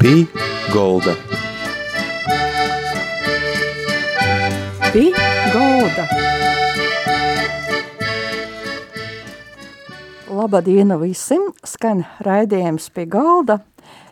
Pī 0.00 0.22
Golda. 0.72 1.12
Pī 4.94 5.02
Golda. 5.52 6.04
Labadiena 10.32 10.96
visiem! 11.02 11.50
Skan 11.68 12.06
raidījums 12.24 12.88
pie 12.96 13.04
galda. 13.12 13.58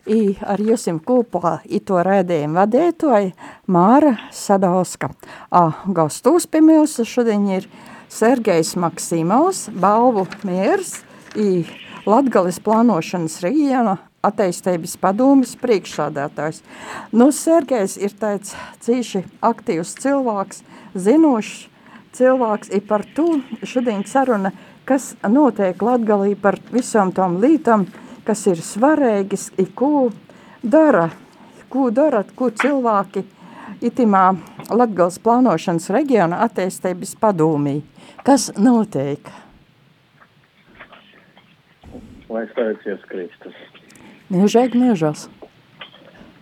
I 0.05 0.37
ar 0.45 0.61
jums 0.61 0.85
kopā 1.09 1.55
ito 1.65 1.97
raidījumu 2.05 2.59
vadītoja 2.59 3.31
Māra 3.65 4.13
Sadauska. 4.29 5.09
A, 5.49 5.71
gastos 5.89 6.45
pie 6.45 6.61
mums 6.61 6.99
šodien 7.01 7.49
ir 7.49 7.65
Sergejs 8.13 8.75
Maksimovs, 8.77 9.71
balvu 9.73 10.27
miers 10.45 10.99
i 11.33 11.65
Latgales 12.05 12.61
plānošanas 12.61 13.41
reģiona 13.41 13.97
attīstības 14.25 14.97
padomas 14.99 15.55
priekšsādātājs. 15.61 16.61
Nu, 17.15 17.29
Sergejs 17.35 17.97
ir 18.01 18.15
tāds 18.19 18.55
cīši 18.83 19.23
aktīvs 19.45 19.95
cilvēks, 20.03 20.63
zinošs 20.95 21.67
cilvēks, 22.17 22.73
ir 22.75 22.83
par 22.89 23.05
to 23.15 23.39
šodien 23.63 24.03
saruna, 24.09 24.51
kas 24.89 25.13
notiek 25.23 25.81
Latgalī 25.81 26.35
par 26.39 26.59
visām 26.73 27.13
tom 27.15 27.39
lītam, 27.43 27.87
kas 28.27 28.45
ir 28.49 28.61
svarīgas, 28.65 29.49
ko 29.77 30.09
dara, 30.63 31.09
ko 31.69 31.89
dara, 31.93 32.23
ko 32.35 32.49
cilvēki 32.51 33.23
itimā 33.85 34.25
Latgales 34.69 35.19
plānošanas 35.23 35.89
reģiona 35.95 36.41
attīstības 36.45 37.15
padomī. 37.21 37.79
Kas 38.27 38.49
notiek? 38.59 39.31
Lai 42.29 42.45
stāvēties 42.51 43.05
Kristus. 43.09 43.55
Mūžīgi 44.29 44.77
mūžos. 44.77 45.23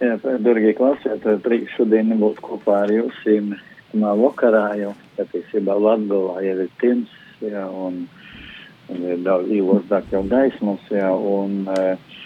Jā, 0.03 0.17
dargie 0.43 0.73
klausētāji, 0.75 1.39
priekš 1.45 1.77
šodien 1.77 2.09
nebūtu 2.11 2.43
kopā 2.43 2.81
ar 2.83 2.91
jums 2.91 3.21
tamā 3.93 4.09
vakarā, 4.19 4.65
jo 4.75 4.89
patiesībā 5.15 5.77
Latgalā 5.79 6.41
jau 6.43 6.55
ir 6.65 6.73
tims, 6.81 7.13
jā, 7.39 7.63
un, 7.63 8.01
un 8.91 9.05
ir 9.07 9.21
daudz 9.23 9.53
īvostāk 9.55 10.11
jau 10.11 10.19
gaismas, 10.27 10.83
jā, 10.91 11.07
un 11.15 11.63
uh, 11.71 12.17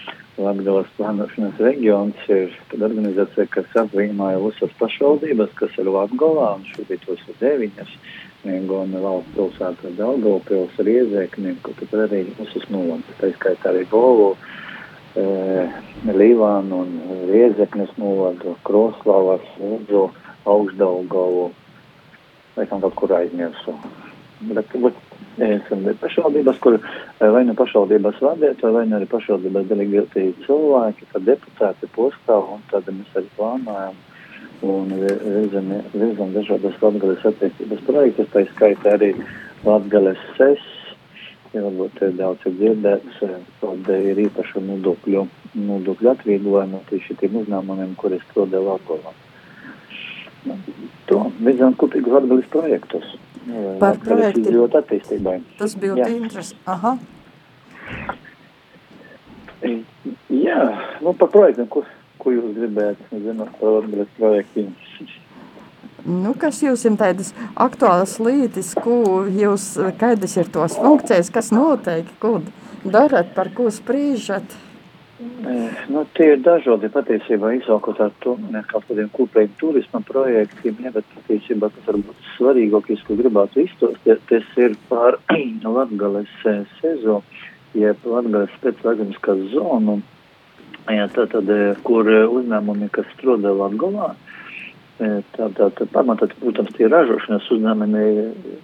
Latgalas 0.41 0.89
plānošanas 0.97 1.61
reģions 1.61 2.25
ir 2.33 2.57
tad 2.71 2.87
organizācija, 2.87 3.45
kas 3.53 3.77
apvienoja 3.83 4.41
visas 4.41 4.73
pašvaldības, 4.79 5.53
kas 5.61 5.77
ir 5.77 5.91
Latgalā, 5.93 6.55
un 6.57 6.65
šobrīd 6.71 7.05
tos 7.05 7.21
ir 7.29 7.37
deviņas, 7.43 7.93
gan 8.49 8.97
valsts 9.05 9.37
pilsēta 9.37 9.93
Daugavpils, 10.01 10.81
Riezēkni, 10.89 11.53
kur 11.61 11.77
tad 11.83 12.07
arī 12.07 12.23
visas 12.41 12.65
novadas, 12.73 13.13
tā 13.21 13.29
skaitā 13.37 13.75
arī 13.75 13.85
Bolu, 13.93 14.31
e, 14.33 14.60
Līvānu 15.15 16.81
un 16.83 16.91
Riezeknes 17.27 17.91
novadu, 17.99 18.55
Kroslavas, 18.63 19.43
Lūdzu, 19.59 20.05
Augstdaugavu, 20.47 21.49
laikam 22.55 22.81
kaut 22.81 22.95
kur 22.95 23.13
aizmirsu. 23.17 23.75
Bet, 24.41 24.71
bet 24.71 24.95
esam 25.43 25.83
pašvaldības, 26.01 26.61
kur 26.63 26.79
vai 27.19 27.43
nu 27.45 27.53
pašvaldības 27.59 28.21
vadītāji, 28.23 28.73
vai 28.73 28.85
nu 28.87 28.97
arī 28.97 29.09
pašvaldības 29.11 29.67
delegētie 29.69 30.31
cilvēki, 30.47 31.09
tad 31.11 31.27
deputāti 31.27 31.91
postāv, 31.95 32.55
un 32.55 32.63
tad 32.71 32.87
mēs 32.89 33.19
arī 33.19 33.29
plānojam 33.37 33.99
un 34.61 34.91
virzam 34.93 36.33
dažādas 36.35 36.77
Latgales 36.81 37.23
attīstības 37.25 37.81
projektus, 37.87 38.29
tā 38.33 38.45
skaitā 38.53 38.95
arī 38.97 39.13
Latgales 39.65 40.21
SES, 40.37 40.65
ja 41.53 41.63
varbūt 41.65 42.01
daudz 42.17 42.45
ir 42.47 42.55
dzirdēts, 42.59 43.21
tad 43.61 43.91
ir 43.95 44.21
īpaši 44.25 44.63
nodokļu, 44.67 45.25
nodokļu 45.67 46.11
atvieglojumi 46.13 46.81
tieši 46.89 47.17
tiem 47.21 47.39
uzņēmumiem, 47.43 47.95
kuri 47.99 48.21
strādā 48.25 48.61
Latgalā. 48.65 49.13
To 51.11 51.23
virzam 51.39 51.75
kopīgus 51.77 52.15
Latgales 52.17 52.51
projektus. 52.53 53.15
Par 53.81 53.97
projektiem. 54.01 54.59
attīstībai. 54.79 55.39
Tas 55.57 55.73
bija 55.81 56.07
interesanti. 56.13 56.61
Aha. 56.69 56.97
Jā, 60.31 60.61
nu 61.01 61.13
par 61.17 61.29
projektiem, 61.33 61.67
kur 61.69 61.85
ko 62.21 62.33
jūs 62.35 62.53
gribētu 62.57 63.21
zināt 63.23 63.53
par 63.59 63.79
Latvijas 63.79 64.13
projektiem? 64.17 64.71
Nu, 66.05 66.33
kas 66.37 66.61
jums 66.63 66.81
ir 66.87 66.97
tādas 66.97 67.29
aktuālas 67.59 68.17
lietas, 68.23 68.73
ko 68.73 69.21
jūs, 69.29 69.75
kādas 70.01 70.35
ir 70.39 70.49
tos 70.53 70.77
funkcijas, 70.79 71.29
kas 71.33 71.51
notiek, 71.53 72.09
ko 72.21 72.39
darat, 72.83 73.33
par 73.35 73.51
ko 73.53 73.69
sprīžat? 73.73 74.57
Nu, 75.91 76.01
tie 76.17 76.31
ir 76.33 76.39
dažādi 76.41 76.89
patiesībā 76.89 77.51
izsaukot 77.59 77.99
ar 78.01 78.09
to 78.23 78.33
kaut 78.71 78.87
kādiem 78.87 79.11
kopējiem 79.13 79.51
turisma 79.59 80.01
projektiem, 80.07 80.79
ja, 80.81 80.93
bet 80.95 81.05
patiesībā 81.13 81.69
tas 81.75 81.91
varbūt 81.91 82.31
svarīgākais, 82.37 83.03
ko 83.05 83.19
gribētu 83.19 83.67
izstāstīt, 83.67 84.23
tas 84.31 84.57
ir 84.57 84.73
par 84.89 85.19
Latgales 85.77 86.33
sezonu, 86.79 87.21
jeb 87.77 88.09
Latgales 88.09 88.57
speciālagamiskās 88.57 89.45
zonu, 89.53 90.01
Jā, 90.89 91.05
tā 91.13 91.27
tad, 91.29 91.49
kur 91.85 92.07
uzņēmumi, 92.09 92.87
kas 92.93 93.05
strādā 93.13 93.51
Latgalā, 93.53 94.15
tātad 95.35 95.79
pamatā, 95.93 96.27
protams, 96.39 96.71
tie 96.77 96.87
ražošanas 96.91 97.47
uzņēmumi, 97.55 98.03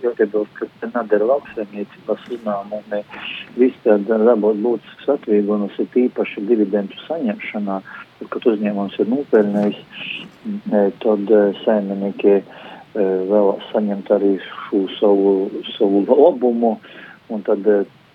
jāpiebilst, 0.03 0.53
ka 0.59 0.67
te 0.81 0.89
nedara 0.91 1.29
lauksaimniecības 1.31 2.27
uzņēmumi, 2.35 3.01
viss 3.57 3.81
tāda 3.85 4.19
dabūt 4.27 4.61
būtisks 4.65 5.09
atvieglojums 5.15 5.79
ir 5.81 5.89
tīpaši 5.95 6.45
dividendu 6.49 7.01
saņemšanā, 7.07 7.79
kad 8.33 8.47
uzņēmums 8.53 8.99
ir 9.01 9.11
nopelnējis, 9.13 9.83
tad 11.03 11.35
saimnieki 11.63 12.39
vēl 12.97 13.53
saņemt 13.71 14.13
arī 14.15 14.37
šo 14.45 14.85
savu, 14.97 15.35
savu 15.75 16.05
labumu, 16.07 16.77
un 17.33 17.43
tad 17.45 17.65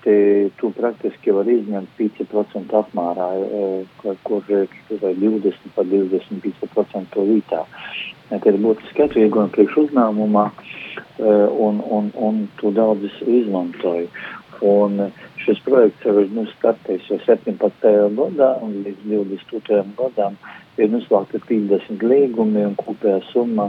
te, 0.03 0.16
tu 0.59 0.71
praktiski 0.75 1.34
var 1.34 1.49
izņemt 1.50 1.93
5% 1.99 2.75
apmērā, 2.81 3.28
kur, 4.03 4.16
kur 4.27 4.43
20 4.49 5.77
par 5.77 5.87
25% 5.91 7.27
lītā. 7.28 7.62
Tad 7.62 8.11
ir 8.32 8.60
būtiski 8.62 9.06
atvieglojumi 9.06 9.53
priekš 9.56 9.78
uzņēmumā, 9.87 10.44
un, 11.66 11.82
un, 11.98 12.12
un 12.28 12.47
tu 12.60 12.72
daudzas 12.75 13.19
izmantoji. 13.26 14.09
Un 14.62 15.09
šis 15.43 15.59
projekts 15.66 16.06
jau 16.06 16.15
ir 16.22 16.28
nu, 16.31 16.44
startējis 16.53 17.09
jau 17.10 17.19
17. 17.26 17.88
gadā, 18.16 18.53
un 18.62 18.76
līdz 18.84 19.09
22. 19.10 19.82
gadam 19.98 20.38
ir 20.78 20.92
noslēgta 20.92 21.42
50 21.48 22.06
līgumi, 22.06 22.62
un 22.71 22.78
kopējā 22.78 23.19
summa 23.32 23.69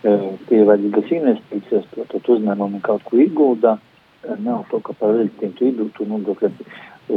tie 0.00 0.62
vajadzīgas 0.64 1.12
investīcijas, 1.18 1.88
tad 1.92 2.32
uzņēmumi 2.34 2.80
kaut 2.86 3.04
ko 3.04 3.20
iegūda 3.20 3.76
nav 4.40 4.64
to, 4.70 4.80
ka 4.84 4.94
par 4.96 5.14
veļķiem 5.16 5.52
tu 5.56 5.68
iedūtu 5.68 6.06
nodokļu, 6.08 6.50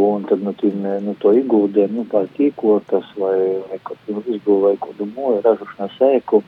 un 0.03 0.28
tad 0.28 0.44
no, 0.44 0.53
tiem, 0.59 0.84
no 1.06 1.16
to 1.22 1.34
iegūdiem, 1.38 1.96
nu, 1.98 2.06
pār 2.09 2.30
tīkotas 2.38 3.09
vai, 3.20 3.36
vai 3.70 3.80
kaut 3.84 4.00
kādu 4.06 4.24
uzbūvēju 4.36 4.80
kaut 4.82 4.96
kādu 4.96 5.09
moju, 5.16 5.42
ražošanas 5.46 6.00
ēku, 6.09 6.42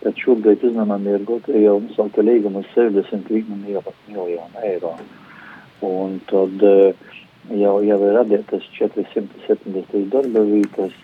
tad 0.00 0.16
šobrīd 0.24 0.64
uzņēmumam 0.64 1.06
ir 1.12 1.24
gatavi 1.28 1.64
jau 1.64 1.76
nosaukt 1.84 2.16
līgumu 2.24 2.62
61 2.74 3.64
miljonu 3.64 4.64
eiro. 4.64 4.94
Un 5.84 6.18
tad 6.30 6.56
jau, 6.64 7.74
jau 7.84 8.00
ir 8.06 8.16
radītas 8.16 8.64
470 8.78 10.08
darba 10.12 10.42
vietas, 10.48 10.94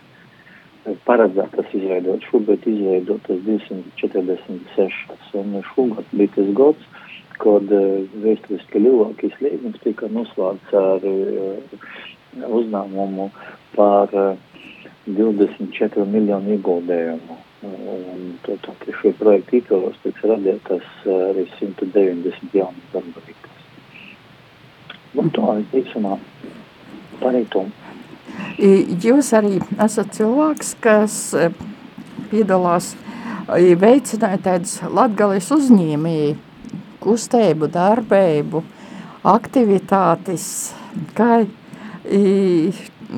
paredzētas 1.09 1.73
izveidot, 1.75 2.25
šobrīd 2.31 2.67
izveidotas 2.73 3.39
246, 3.47 5.33
un 5.41 5.57
šogad 5.73 6.07
bija 6.13 6.35
tas 6.37 6.51
gads, 6.61 6.85
kad 7.43 7.67
vēsturiski 8.23 8.81
lielākais 8.81 9.35
līgums 9.45 9.83
tika 9.85 10.09
noslēgts 10.13 10.77
ar 10.81 11.01
uzņēmumu 12.61 13.27
par 13.75 14.09
24 15.07 16.07
miljonu 16.13 16.57
ieguldījumu. 16.57 17.37
Un 17.67 18.37
to, 18.45 18.75
šī 19.01 19.13
projekta 19.19 19.57
ietvaros 19.59 19.99
tiks 20.05 20.25
radītas 20.27 20.87
arī 21.11 21.47
190 21.57 22.55
jaunas 22.57 22.93
darba 22.93 23.23
vietas. 23.27 23.65
Un 25.17 25.31
to 25.35 25.49
ir 25.61 25.83
īsumā 25.83 26.19
parītumu. 27.23 27.73
Jūs 29.07 29.33
arī 29.37 29.59
esat 29.83 30.13
cilvēks, 30.17 30.75
kas 30.85 31.19
piedalās 32.31 32.95
veicināja 33.47 34.43
tādas 34.51 34.79
latgales 34.91 35.49
uzņēmēji 35.55 36.35
kustību, 37.05 37.71
darbību, 37.73 38.63
aktivitātes, 39.27 40.49
kā 41.17 41.45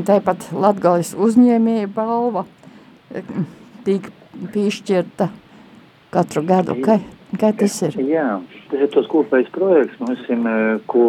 tāpat 0.09 0.49
Latgales 0.53 1.15
uzņēmēja 1.17 1.89
balva 1.93 2.45
tiek 3.87 4.09
piešķirta 4.55 5.31
katru 6.15 6.45
gadu. 6.49 6.79
Kā, 6.85 6.99
kā 7.41 7.53
tas 7.57 7.81
ir? 7.89 7.99
Jā, 8.09 8.29
tas 8.71 8.85
ir 8.85 8.93
tos 8.95 9.09
kopējs 9.13 9.51
projekts, 9.55 9.99
mums 10.03 10.23
ir, 10.31 10.47
ko 10.91 11.03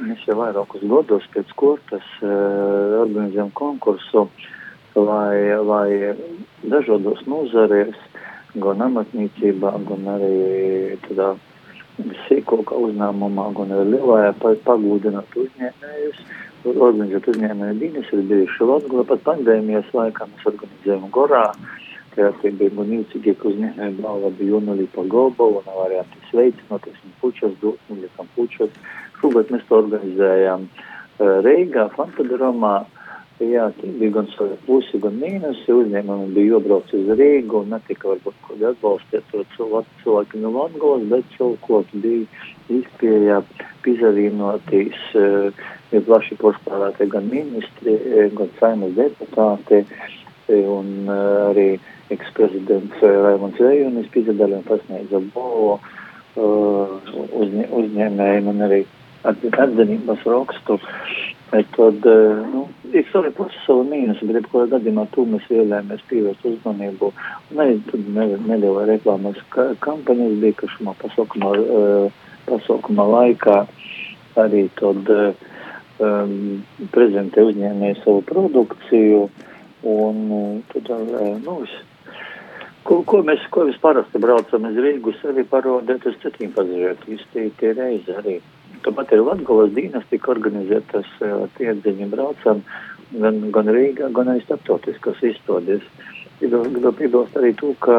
mēs 0.00 0.26
jau 0.28 0.38
vairākus 0.40 0.84
gados 0.90 1.30
pēc 1.36 1.54
kortas 1.60 2.10
organizējam 2.22 3.54
konkursu 3.56 4.28
lai, 4.94 5.54
lai 5.64 6.14
dažādos 6.70 7.24
nozarēs, 7.26 7.96
gan 8.62 8.84
amatniecībā, 8.86 9.72
gan 9.88 10.06
arī 10.14 10.98
tādā 11.08 11.34
sīkākā 12.28 12.78
uzņēmumā, 12.88 13.48
gan 13.58 13.74
arī 13.74 13.96
lielajā 13.96 14.32
pagūdināt 14.66 15.38
uzņēmējus, 15.38 16.20
organizēt 16.74 17.26
uzņēmēju 17.34 17.78
dienas, 17.80 18.12
ir 18.14 18.22
bijuši 18.30 18.68
Latvijā, 18.70 19.06
pat 19.10 19.24
pandēmijas 19.26 19.90
laikā 19.94 20.28
mēs 20.30 20.46
organizējam 20.52 21.10
Gorā, 21.14 21.48
kreatīvību 22.14 22.84
un 22.84 22.96
ilcīgīgu 22.98 23.50
uzņēmēju 23.52 24.00
balva 24.00 24.32
bija 24.38 24.54
Junalī 24.54 24.88
pa 24.94 25.04
Gobovu, 25.14 25.60
un 25.62 25.78
varianti 25.82 26.22
sveicinoties 26.30 27.04
un 27.04 27.14
pučas, 27.20 27.54
dot, 27.62 27.80
un 27.90 28.02
liekam 28.02 28.30
pučas. 28.36 28.74
Šogad 29.20 29.52
mēs 29.54 29.64
to 29.68 29.80
organizējām 29.82 30.68
Reigā, 31.18 31.88
Fantadromā, 31.94 32.76
Jā, 33.42 33.64
bija 33.82 34.12
gan 34.14 34.28
savi 34.30 34.54
plusi, 34.62 34.98
gan 35.02 35.16
mīnusi. 35.18 35.66
Uzņēmumi 35.74 36.28
bija 36.36 36.52
jābrauc 36.52 36.92
uz 36.94 37.08
Rīgu 37.18 37.64
un 37.64 37.72
ne 37.74 37.80
tikai 37.88 38.12
varbūt 38.12 38.36
kaut 38.44 38.52
kādā 38.52 38.68
atbalstīt 38.70 39.24
to 39.32 39.42
cilvēku, 39.56 39.96
cilvēku 40.04 40.42
no 40.42 40.52
Latgolas, 40.54 41.08
bet 41.10 41.32
cilvēkot 41.34 41.96
bija 42.04 42.44
izpējā 42.76 43.40
pizarīnotīs, 43.82 45.00
ja 45.90 46.02
plaši 46.06 46.38
porspārātie 46.38 47.08
gan 47.10 47.26
ministri, 47.32 47.96
gan 48.38 48.54
saimas 48.60 48.94
deputāti 49.00 49.82
un 50.52 51.08
arī 51.10 51.68
eksprezidents 52.14 53.00
Raimons 53.02 53.60
Vējunis 53.60 54.10
pizadaļu 54.12 54.60
un 54.60 54.66
pasniedza 54.68 55.20
bovo 55.34 55.78
uzņē, 56.36 57.68
uzņēmējiem 57.70 58.50
un 58.52 58.66
arī 58.66 58.82
atzinības 59.24 60.26
rakstu. 60.28 60.78
Tad, 61.54 62.06
nu, 62.50 62.64
ir 62.92 63.06
savi 63.12 63.30
plusi, 63.36 63.60
savi 63.62 63.86
mīnusi, 63.92 64.26
bet 64.26 64.40
jebkurā 64.40 64.66
gadījumā 64.72 65.04
tu 65.14 65.24
mēs 65.30 65.46
vēlējāmies 65.52 66.02
pievērst 66.10 66.48
uzmanību. 66.50 67.12
Un 67.52 67.62
arī 67.62 67.76
tad 67.88 68.08
neliela 68.48 68.88
reklāmas 68.90 69.38
kampaņas 69.54 70.34
bija, 70.42 70.58
ka 70.58 70.70
šumā 70.74 70.96
pasaukumā, 70.98 71.52
pasaukumā 72.50 73.06
laikā 73.12 73.60
arī 74.42 74.64
tad 74.80 75.12
um, 75.14 76.34
prezentē 76.96 77.46
uzņēmēju 77.52 78.00
savu 78.02 78.24
produkciju 78.32 79.28
un 79.84 80.62
tad, 80.72 80.90
nu, 81.44 81.58
Ko, 82.84 82.98
ko 83.08 83.22
mēs, 83.24 83.40
ko 83.48 83.62
mēs 83.64 83.78
parasti 83.80 84.20
braucam 84.20 84.66
uz 84.68 84.76
Rīgu, 84.76 85.14
sevi 85.22 85.40
parodēt 85.48 86.04
uz 86.04 86.18
citiem 86.20 86.50
pasažieriem, 86.52 87.78
reizi 87.78 88.12
arī. 88.12 88.34
Tāpat 88.84 89.14
ir 89.16 89.22
Latgolas 89.24 89.72
dienas 89.72 90.04
tika 90.10 90.34
organizētas 90.34 91.08
tiedziņu 91.56 92.10
braucam 92.12 92.60
gan, 93.14 93.40
gan 93.54 93.72
Rīgā, 93.72 94.10
gan 94.12 94.28
arī 94.34 94.44
starptautiskas 94.44 95.22
izstādes. 95.24 95.86
Gribu 96.42 96.92
piebilst 96.98 97.38
arī 97.40 97.54
to, 97.56 97.72
ka 97.80 97.96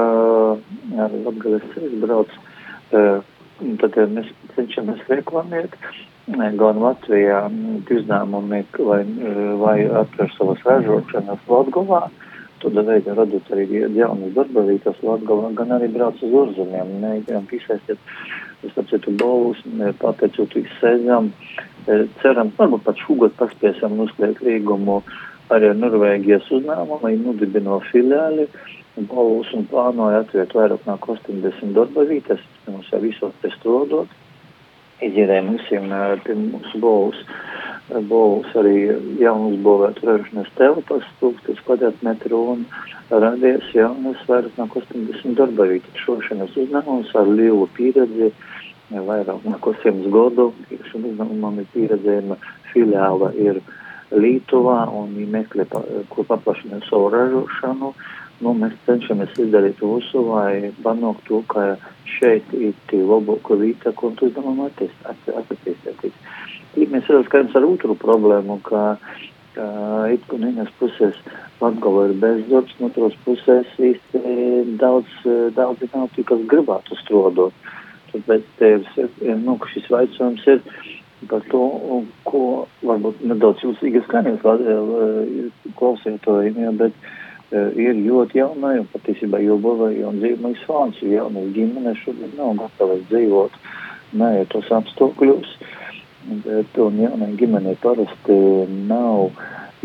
arī 1.08 1.24
Latgolas 1.26 1.66
ceļš 1.74 1.98
brauc, 2.06 2.38
tad 2.94 4.02
mēs 4.14 4.30
cenšamies 4.54 5.02
reklamēt 5.10 5.74
gan 6.28 6.80
Latvijā 6.82 7.42
uzņēmumi, 7.96 8.62
vai, 8.80 9.02
vai 9.62 9.80
atver 10.04 10.32
savas 10.38 10.64
ražošanas 10.66 11.44
Latgovā, 11.50 12.08
tad 12.64 12.80
veidā 12.88 13.14
radot 13.14 13.52
arī 13.54 13.68
jaunas 13.94 14.34
darba 14.34 14.66
vietas 14.66 14.98
Latgovā, 15.06 15.54
gan 15.60 15.76
arī 15.78 15.92
brauc 15.94 16.18
uz 16.26 16.34
urzumiem, 16.46 16.98
mēģinām 17.04 17.46
piesaistīt 17.52 18.02
Es 18.66 18.78
atceru 18.80 19.14
balvus, 19.20 19.60
pateicoties 20.02 20.70
sēžam, 20.80 21.30
ceram, 22.22 22.52
varbūt 22.58 22.86
pat 22.88 23.02
šogad 23.04 23.36
paspēsim 23.38 24.00
uzklēt 24.06 24.42
līgumu 24.46 25.02
arī 25.54 25.70
ar 25.70 25.78
Norvēģijas 25.78 26.48
uzņēmumu, 26.58 27.02
lai 27.04 27.14
nudibino 27.20 27.78
filiāli. 27.92 28.48
Balvus 28.96 29.52
un 29.54 29.68
plānoja 29.70 30.24
atvērt 30.24 30.56
vairāk 30.56 30.86
nāk 30.88 31.06
80 31.12 31.76
darba 31.76 32.06
vietas, 32.10 32.42
mums 32.70 32.90
jau 32.94 33.02
visos 33.04 33.36
te 33.44 33.52
strādāt. 33.58 34.14
Izierējām 35.04 35.56
visiem 35.58 35.92
pie 36.24 36.36
mūsu 36.40 36.80
balvus. 36.80 37.20
Balvus 37.90 38.54
arī 38.58 38.78
jaunus 39.20 39.58
būvēt 39.66 40.00
ražašanas 40.08 40.52
telpas, 40.58 41.04
1000 41.20 41.60
kvadrātmetru 41.68 42.40
un 42.54 42.64
radies 43.12 43.68
jaunas 43.76 44.24
vairāk 44.30 44.56
nāk 44.58 44.78
80 44.80 45.36
darba 45.38 45.68
vietas. 45.70 46.00
Šošanas 46.06 46.56
uzņēmums 46.64 47.12
ar 47.20 47.28
lielu 47.30 47.68
pieredzi 47.76 48.32
vairāk 48.90 49.44
nekā 49.46 49.76
100 49.84 50.14
gadu. 50.16 50.52
Šim 50.90 51.10
uzņēmumam 51.12 51.60
ir 51.62 51.72
pieredzējama 51.76 52.40
filiāla 52.72 53.34
ir 53.36 53.62
Lietuvā 54.16 54.86
un 54.94 55.16
viņi 55.18 55.32
meklē, 55.34 55.66
pa, 55.68 55.82
ko 56.12 56.24
paplašināt 56.30 56.86
savu 56.88 57.10
ražošanu. 57.14 57.92
Nu, 58.44 58.52
mēs 58.52 58.74
cenšamies 58.84 59.32
izdarīt 59.40 59.80
visu, 59.80 60.22
lai 60.28 60.72
panāktu 60.84 61.24
to, 61.30 61.38
ka 61.54 61.62
šeit 62.18 62.50
ir 62.58 62.74
tie 62.90 63.00
labākie 63.00 63.56
vieta, 63.62 63.94
ko 63.96 64.12
tu 64.18 64.28
uzņēmumam 64.28 64.68
attīstīties. 64.68 66.18
Mēs 66.76 67.08
saskaramies 67.08 67.56
ar 67.56 67.68
otru 67.70 67.96
problēmu, 68.02 68.60
ka, 68.68 68.84
ka 69.56 69.70
it 70.12 70.28
kā 70.28 70.42
no 70.42 70.52
vienas 70.52 70.74
puses 70.82 71.16
Latgala 71.62 72.10
ir 72.10 72.18
bezdarbs, 72.20 72.76
no 72.82 72.92
otras 72.92 73.16
puses 73.24 73.72
īsti 73.80 74.76
daudz, 74.84 75.16
daudz 75.56 75.88
nav 75.94 76.12
tik, 76.18 76.28
kas 76.34 76.44
gribētu 76.52 77.00
strādāt. 77.00 77.56
Tāpēc 78.12 78.64
ir, 78.68 79.38
nu, 79.40 79.56
šis 79.72 79.88
vaicājums 79.92 80.44
ir 80.52 80.60
par 81.32 81.44
to, 81.48 81.64
ko 82.28 82.44
varbūt 82.84 83.24
nedaudz 83.32 83.64
jūsīgi 83.64 84.04
skanēs 84.10 84.44
klausītājiem, 85.80 86.76
bet 86.84 86.92
uh, 86.92 87.14
ir 87.54 87.98
ļoti 88.00 88.40
jaunai 88.40 88.80
un 88.82 88.88
patiesībā 88.94 89.40
būvēja 89.40 90.10
un 90.10 90.22
dzīvojis 90.22 90.64
fāns, 90.68 91.02
jo 91.02 91.12
jaunas 91.14 91.52
ģimenes 91.56 92.02
šobrīd 92.04 92.38
nav 92.40 92.56
gatavas 92.62 93.04
dzīvot, 93.12 93.60
nē, 94.22 94.32
tos 94.50 94.72
apstākļus, 94.72 95.52
bet 96.46 96.80
un 96.82 96.98
jaunai 97.04 97.36
ģimenei 97.40 97.78
parasti 97.84 98.40
nav 98.90 99.30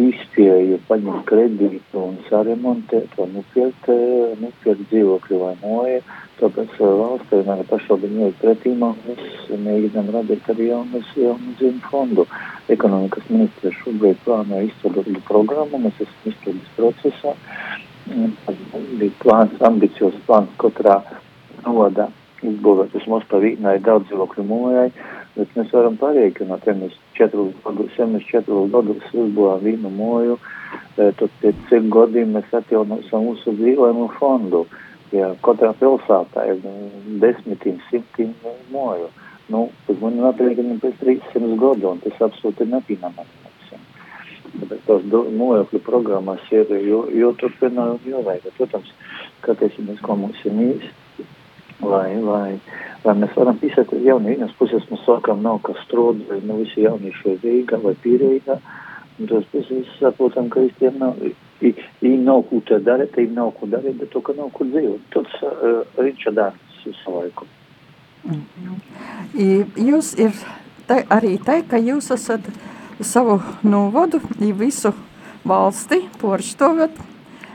izpēju 0.01 0.81
paņemt 0.89 1.27
kredītu 1.29 2.01
un 2.01 2.17
saremontēt 2.31 3.13
vai 3.19 3.29
nupirkt, 3.35 3.91
nupirkt 4.41 4.87
dzīvokļu 4.89 5.41
vai 5.43 5.55
moju 5.61 6.01
Tāpēc 6.41 6.79
valstī 6.81 7.39
un 7.43 7.51
arī 7.53 7.65
pašvaldību 7.69 8.23
iet 8.25 8.37
pretīmā 8.41 8.89
mēs 9.03 9.49
mēģinām 9.65 10.07
radīt 10.15 10.47
arī 10.49 10.71
jaunu 10.71 11.03
dzīvu 11.11 11.73
fondu. 11.91 12.25
Ekonomikas 12.73 13.27
ministrs 13.29 13.77
šobrīd 13.83 14.23
plāno 14.25 14.63
izstrādāt 14.65 15.21
programmu, 15.29 15.83
mēs 15.85 16.01
esam 16.01 16.31
izstrādes 16.33 16.73
procesā. 16.79 17.35
Bija 18.09 19.13
plāns, 19.21 19.61
ambiciozs 19.69 20.25
plāns 20.25 20.57
katrā 20.65 20.97
novadā 21.67 22.09
izbūvēt 22.41 22.97
vismaz 22.97 23.27
pa 23.29 23.43
vīnai 23.45 23.77
daudz 23.85 24.09
dzīvokļu 24.09 24.49
mojai, 24.49 24.89
bet 25.37 25.57
mēs 25.61 25.75
varam 25.77 26.01
parēķināt, 26.01 26.65
ja 26.65 26.77
mēs 26.79 26.97
četrus 27.19 27.53
gadus, 27.67 27.99
ja 28.01 28.09
mēs 28.09 28.25
četrus 28.33 28.71
gadus 28.73 29.11
uzbūvām 29.13 29.61
vīnu 29.67 29.93
moju, 29.93 30.39
tad 30.97 31.27
pēc 31.43 31.67
cik 31.69 31.91
gadiem 31.93 32.39
mēs 32.39 32.55
atjaunosim 32.63 33.29
mūsu 33.29 33.61
dzīvojumu 33.61 34.15
fondu. 34.17 34.65
Uh, 34.65 34.87
ja 35.17 35.33
katrā 35.45 35.73
pilsētā 35.81 36.47
ir 36.53 36.63
desmitiem, 37.23 37.81
simtiem 37.91 38.35
moju. 38.75 39.11
Nu, 39.51 39.67
tas 39.87 39.99
man 39.99 40.19
ir 40.19 40.29
aprēķini 40.31 40.79
pēc 40.83 41.01
300 41.03 41.57
gadu, 41.59 41.91
un 41.91 42.03
tas 42.05 42.27
absolūti 42.29 42.67
ir 42.67 42.75
nepieņemami. 42.77 43.41
Tāpēc 44.51 44.87
tās 44.87 45.05
mojokļu 45.39 45.81
programmas 45.87 46.47
ir, 46.55 46.71
jo, 46.87 47.05
jo 47.15 47.31
turpina 47.39 47.87
jāveic. 48.07 48.47
Protams, 48.57 48.91
skatīsimies, 49.41 50.01
ko 50.05 50.17
mums 50.19 50.41
ir 50.47 50.57
īsti, 50.65 51.27
lai, 51.87 52.17
lai, 52.25 52.57
lai 53.05 53.15
mēs 53.23 53.37
varam 53.39 53.61
pisāt 53.61 53.93
jauni. 54.05 54.35
Vienas 54.35 54.57
puses 54.59 54.87
mēs 54.91 55.05
sākam 55.07 55.45
nav 55.47 55.61
kas 55.67 55.79
strādāt, 55.87 56.43
nu 56.47 56.61
visi 56.63 56.87
jaunieši 56.87 57.35
ir 57.35 57.45
Rīga 57.45 57.79
vai 57.85 57.95
Pīrīga, 58.03 58.59
un 59.19 59.31
tas 59.31 59.47
puses 59.55 59.95
saprotam, 60.01 60.51
ka 60.51 60.67
īstiem 60.67 60.99
nav 61.01 61.19
Viņi 61.61 62.23
nav 62.25 62.43
ko 62.49 62.63
te 62.67 62.79
darīt, 62.81 63.17
viņi 63.17 63.37
nav 63.37 63.53
ko 63.59 63.69
darīt, 63.69 63.99
bet 64.01 64.11
to, 64.15 64.23
ka 64.25 64.33
nav 64.37 64.49
kur 64.57 64.69
dzīvot. 64.71 65.03
Tas 65.13 65.37
uh, 65.45 66.05
ir 66.07 66.35
darbs 66.35 66.85
visu 66.87 67.17
laiku. 67.17 67.47
Mm 68.25 68.43
-hmm. 68.57 69.65
Jūs 69.77 70.15
ir 70.19 70.33
te, 70.87 71.05
arī 71.11 71.39
te, 71.45 71.63
ka 71.69 71.77
jūs 71.77 72.11
esat 72.15 72.41
savu 73.01 73.41
novadu 73.63 74.21
visu 74.39 74.93
valsti 75.45 76.03
porštovet 76.21 76.91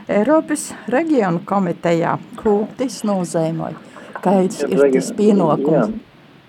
Eiropas 0.08 0.74
reģionu 0.88 1.40
komitejā. 1.44 2.18
Ko 2.36 2.68
tas 2.78 3.02
nozīmē? 3.04 3.72
Kāds 4.22 4.62
ir 4.62 4.92
tas 4.92 5.12
pienākums? 5.12 6.05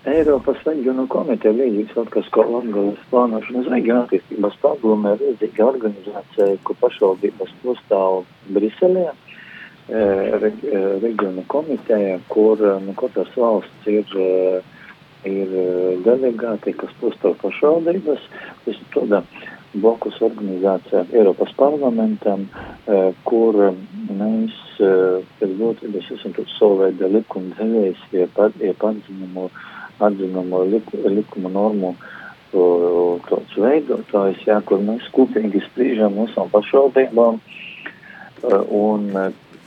Eiropas 0.08 0.60
reģionu 0.64 1.04
komiteja 1.10 1.54
līdzīgs 1.56 1.96
atkas 2.00 2.28
kā 2.32 2.44
Latgales 2.46 3.00
plānošanas 3.10 3.68
reģionu 3.72 4.04
attīstības 4.06 4.56
padomē 4.62 5.14
ir 5.16 5.24
līdzīga 5.24 5.66
organizācija, 5.66 6.48
kur 6.64 6.78
pašvaldības 6.80 7.52
postāv 7.64 8.22
Briselē, 8.54 9.04
e, 9.10 10.02
re, 10.44 10.52
e, 10.64 10.82
reģionu 11.04 11.44
komiteja, 11.52 12.18
kur 12.32 12.62
nu, 12.84 12.94
katras 13.00 13.34
valsts 13.36 13.90
ir, 13.92 14.14
e, 14.16 14.60
ir 15.28 15.54
delegāti, 16.06 16.76
kas 16.78 16.94
postāv 17.02 17.36
pašvaldības, 17.42 18.28
tas 18.64 18.82
tāda 18.94 19.22
blokus 19.74 20.20
organizācija 20.24 21.04
Eiropas 21.12 21.50
parlamentam, 21.58 22.46
kur 23.28 23.58
mēs 24.08 24.54
pēc 24.78 25.50
būtības 25.58 26.08
esam 26.14 26.32
savu 26.54 26.78
veidu 26.80 27.10
likuma 27.12 27.52
devējs, 27.58 28.06
jeb 28.14 28.40
atzinumu, 28.40 29.50
atzinumu 29.98 30.64
liku, 30.70 31.02
likuma 31.08 31.52
normu 31.52 31.94
tāds 33.28 33.58
veidotājs, 33.60 34.40
jā, 34.48 34.60
kur 34.64 34.80
mēs 34.80 35.04
kopīgi 35.12 35.60
sprīžam 35.66 36.16
mūsām 36.16 36.48
pašvaldībām 36.54 37.42
un 38.78 39.04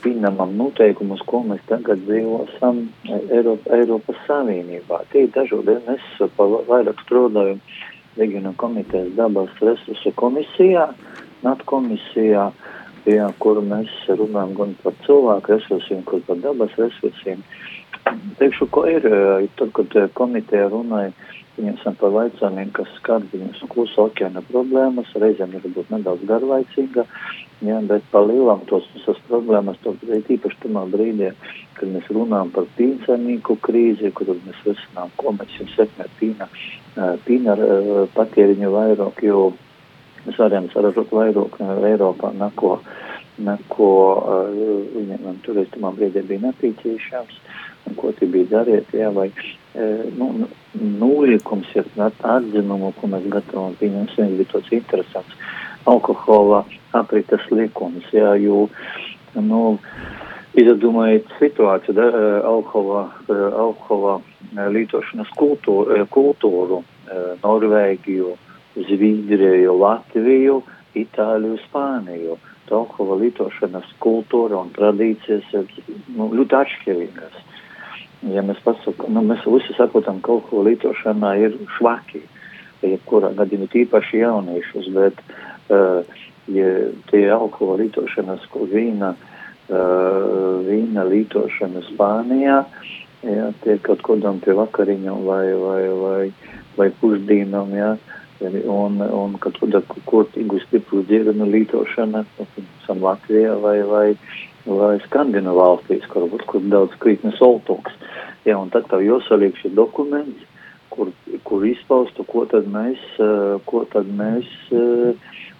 pieņemam 0.02 0.56
noteikumus, 0.58 1.22
ko 1.30 1.44
mēs 1.46 1.62
tagad 1.68 2.02
dzīvosam 2.08 2.82
Eiropa, 3.06 3.76
Eiropas 3.76 4.18
Savienībā. 4.26 5.02
Tie 5.12 5.28
dažādi, 5.34 5.78
mēs 5.86 6.28
vairāk 6.38 7.02
strādājam 7.06 7.62
Reģiona 8.18 8.52
komitejas 8.60 9.14
dabas 9.16 9.52
resursu 9.62 10.10
komisijā, 10.20 10.90
NAT 11.46 11.62
komisijā, 11.70 12.50
jā, 13.08 13.28
kur 13.40 13.62
mēs 13.64 13.92
runājam 14.10 14.52
gan 14.58 14.74
par 14.82 14.98
cilvēku 15.06 15.54
resursiem, 15.54 16.02
gan 16.10 16.26
par 16.26 16.42
dabas 16.42 16.74
resursiem. 16.80 17.40
Teikšu, 18.38 18.66
ko 18.74 18.82
ir, 18.90 19.06
tad, 19.58 19.70
kad 19.76 19.94
komiteja 20.18 20.66
runāja, 20.72 21.12
viņam 21.56 21.96
par 22.00 22.14
laicāniem, 22.16 22.70
kas 22.74 22.90
skar 22.96 23.24
viņus 23.32 23.62
klusa 23.70 24.06
okeāna 24.06 24.42
problēmas, 24.48 25.10
reizēm 25.20 25.52
ir 25.56 25.66
būt 25.74 25.90
nedaudz 25.92 26.24
garlaicīga, 26.28 27.04
jā, 27.62 27.80
bet 27.88 28.06
pa 28.10 28.22
lielam 28.24 28.64
tos 28.70 28.88
visas 28.94 29.20
problēmas, 29.28 29.78
to 29.84 29.94
īpaši 30.02 30.60
tamā 30.64 30.86
brīdī, 30.90 31.32
kad 31.76 31.92
mēs 31.92 32.08
runājam 32.14 32.52
par 32.56 32.68
pīnsaimnieku 32.78 33.58
krīzi, 33.66 34.12
kur 34.16 34.32
mēs 34.32 34.64
risinām, 34.66 35.12
ko 35.20 35.36
mēs 35.36 35.58
jums 35.60 35.76
sekmē 35.76 36.08
pīna, 36.20 36.48
pīna 37.26 37.58
patēriņu 38.16 38.72
vairāk, 38.72 39.22
jo 39.28 39.52
mēs 40.24 40.40
varam 40.40 40.70
saražot 40.72 41.12
vairāk 41.12 41.60
Eiropā 41.92 42.32
neko, 43.38 43.90
neko 44.52 44.78
viņiem 44.96 45.40
toreiz 45.46 45.70
tamā 45.72 45.92
brīdī 45.96 46.22
bija 46.28 46.48
nepieciešams, 46.48 47.38
un 47.88 47.96
ko 47.98 48.12
tie 48.16 48.28
bija 48.30 48.50
dariet, 48.50 48.92
jā, 48.94 49.10
vai 49.14 49.30
nu, 50.18 50.48
nūliekums, 50.78 51.72
ja 51.74 51.84
atzinumu, 52.36 52.92
ko 52.98 53.10
mēs 53.12 53.28
gatavojam, 53.32 53.78
pieņemsim, 53.80 54.36
bija 54.38 54.52
tāds 54.54 54.72
interesants 54.76 55.38
alkohola 55.88 56.62
aprites 56.94 57.48
likums, 57.50 58.06
jā, 58.14 58.36
jo, 58.42 58.68
nu, 59.40 59.62
Izdomājiet 60.52 61.30
situāciju, 61.38 61.94
da, 61.96 62.06
alkohola, 62.44 63.06
alkohola 63.56 64.18
lietošanas 64.52 65.30
kultūru, 65.32 65.96
kultūru 66.12 66.82
Norvēģiju, 67.40 68.34
Zviedriju, 68.76 69.72
Latviju, 69.80 70.58
Itāliju, 70.92 71.56
Spāniju. 71.64 72.36
Tā 72.36 72.51
alkohola 72.70 73.18
lietošanas 73.22 73.88
kultūra 74.02 74.60
un 74.62 74.70
tradīcijas 74.76 75.48
ir 75.56 75.72
nu, 76.14 76.28
ļoti 76.32 76.58
atšķirīgas. 76.58 77.40
Ja 78.30 78.44
mēs 78.46 78.60
pasakām, 78.62 79.16
nu, 79.16 79.24
mēs 79.26 79.42
visi 79.50 79.74
saprotam, 79.74 80.20
ka 80.22 80.36
alkohola 80.36 80.70
lietošanā 80.70 81.32
ir 81.42 81.56
švaki, 81.78 82.22
jebkurā 82.86 83.32
gadījumā 83.38 83.66
tīpaši 83.72 84.22
jauniešus, 84.22 84.88
bet 84.94 85.18
uh, 85.74 86.06
ja 86.50 86.70
tie 87.10 87.26
alkohola 87.34 87.80
lietošanas, 87.82 88.46
ko 88.54 88.68
vīna, 88.70 89.12
uh, 89.16 90.62
vīna 90.68 91.06
lietošana 91.10 91.82
Spānijā, 91.90 92.62
ja, 93.26 93.50
tie 93.66 93.78
kaut 93.82 94.02
kodam 94.06 94.38
pie 94.42 94.54
vakariņām 94.58 95.26
vai, 95.26 95.44
vai, 95.58 95.84
vai, 96.04 96.24
vai 96.78 96.90
pusdīnam, 97.02 97.74
ja, 97.74 97.94
uh, 97.98 98.21
un, 98.50 99.00
un 99.00 99.34
ka 99.42 99.52
tur 99.56 99.70
ir 99.72 99.84
kurtīgu 100.08 100.60
stipru 100.66 101.02
dzirnu 101.08 101.48
lītošana, 101.52 102.24
piemēram, 102.38 103.02
Latvijā 103.02 103.56
vai, 103.62 103.76
vai, 103.88 104.06
vai 104.66 104.94
Skandinu 105.06 105.54
valstīs, 105.56 106.06
kur, 106.12 106.28
kur 106.46 106.64
daudz 106.72 106.96
krītnes 107.02 107.40
oltoks. 107.44 107.94
Jā, 108.46 108.58
un 108.58 108.72
tad 108.74 108.88
tev 108.90 109.04
jāsaliek 109.06 109.56
šie 109.60 109.70
dokumenti, 109.76 110.48
kur, 110.92 111.12
kur 111.46 111.64
izpaustu, 111.66 112.26
ko 112.28 112.44
tad 112.50 112.66
mēs, 112.70 113.00
ko 113.68 113.84
tad 113.92 114.10
mēs, 114.18 114.50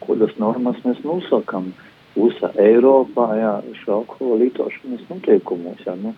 kādas 0.02 0.34
normas 0.42 0.80
mēs 0.84 1.00
nosakam 1.06 1.70
visā 2.14 2.50
Eiropā, 2.61 3.26
jā, 3.38 3.52
šo 3.81 4.00
alkohola 4.00 4.38
lītošanas 4.42 5.04
noteikumos, 5.09 5.81
jā, 5.87 5.95
nu, 6.00 6.12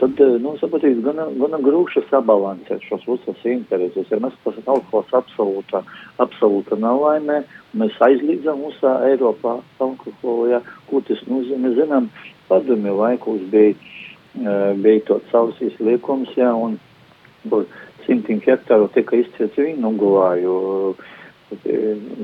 tad, 0.00 0.20
nu, 0.44 0.54
sapratīs, 0.60 1.00
gana, 1.04 1.28
gana 1.40 1.60
grūši 1.64 2.04
sabalansēt 2.10 2.84
šos 2.88 3.06
visas 3.08 3.46
intereses. 3.48 4.10
Ja 4.12 4.20
mēs 4.22 4.36
pasakām, 4.44 4.76
alkohols 4.76 5.14
absolūta, 5.16 5.82
absolūta 6.20 6.78
nelaimē, 6.80 7.40
mēs 7.80 7.96
aizliedzam 8.04 8.60
visā 8.66 8.94
Eiropā 9.08 9.58
alkoholu, 9.84 10.50
ja, 10.52 10.62
ko 10.90 11.00
tas 11.08 11.22
nozīmē, 11.30 11.72
zinām, 11.78 12.10
padomju 12.50 12.96
laikos 13.00 13.44
bija, 13.52 13.76
bija 14.84 15.04
tāds 15.08 15.32
sausīs 15.32 15.80
liekums, 15.80 16.34
ja, 16.36 16.52
un 16.52 16.76
simtiem 18.04 18.42
hektāru 18.44 18.90
tika 18.92 19.16
izciets 19.16 19.56
vīnu 19.56 19.94
Ugulāju, 19.94 20.58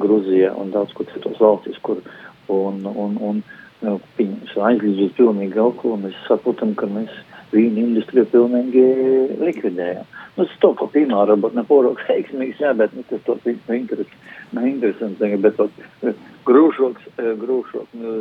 Gruzijā 0.01 0.51
un 0.61 0.69
daudz 0.75 0.93
kur 0.93 1.09
citos 1.09 1.39
valstīs, 1.41 1.79
kur, 1.81 2.03
un, 2.53 2.83
un, 2.87 3.17
un, 3.29 3.43
un 3.85 4.01
aizliedzot 4.69 5.17
pilnīgi 5.19 5.61
alkoholu, 5.61 6.07
mēs 6.07 6.21
saprotam, 6.29 6.75
ka 6.79 6.89
mēs 6.91 7.13
vīna 7.55 7.85
industriju 7.85 8.27
pilnīgi 8.33 8.85
likvidējām. 9.41 10.07
Nu, 10.35 10.47
tas 10.47 10.55
to, 10.63 10.73
ka 10.79 10.89
piemēram, 10.95 11.37
varbūt 11.37 11.59
ne 11.59 11.67
porok 11.69 12.03
veiksmīgs, 12.09 12.63
jā, 12.63 12.73
bet, 12.79 12.95
nu, 12.97 13.05
tas 13.11 13.23
to 13.27 13.39
interes, 13.47 14.15
neinteresanti, 14.57 15.35
bet 15.45 15.61
to 15.61 15.69
grūšoks, 16.49 17.13
grūšoks, 17.43 18.01
nu, 18.01 18.17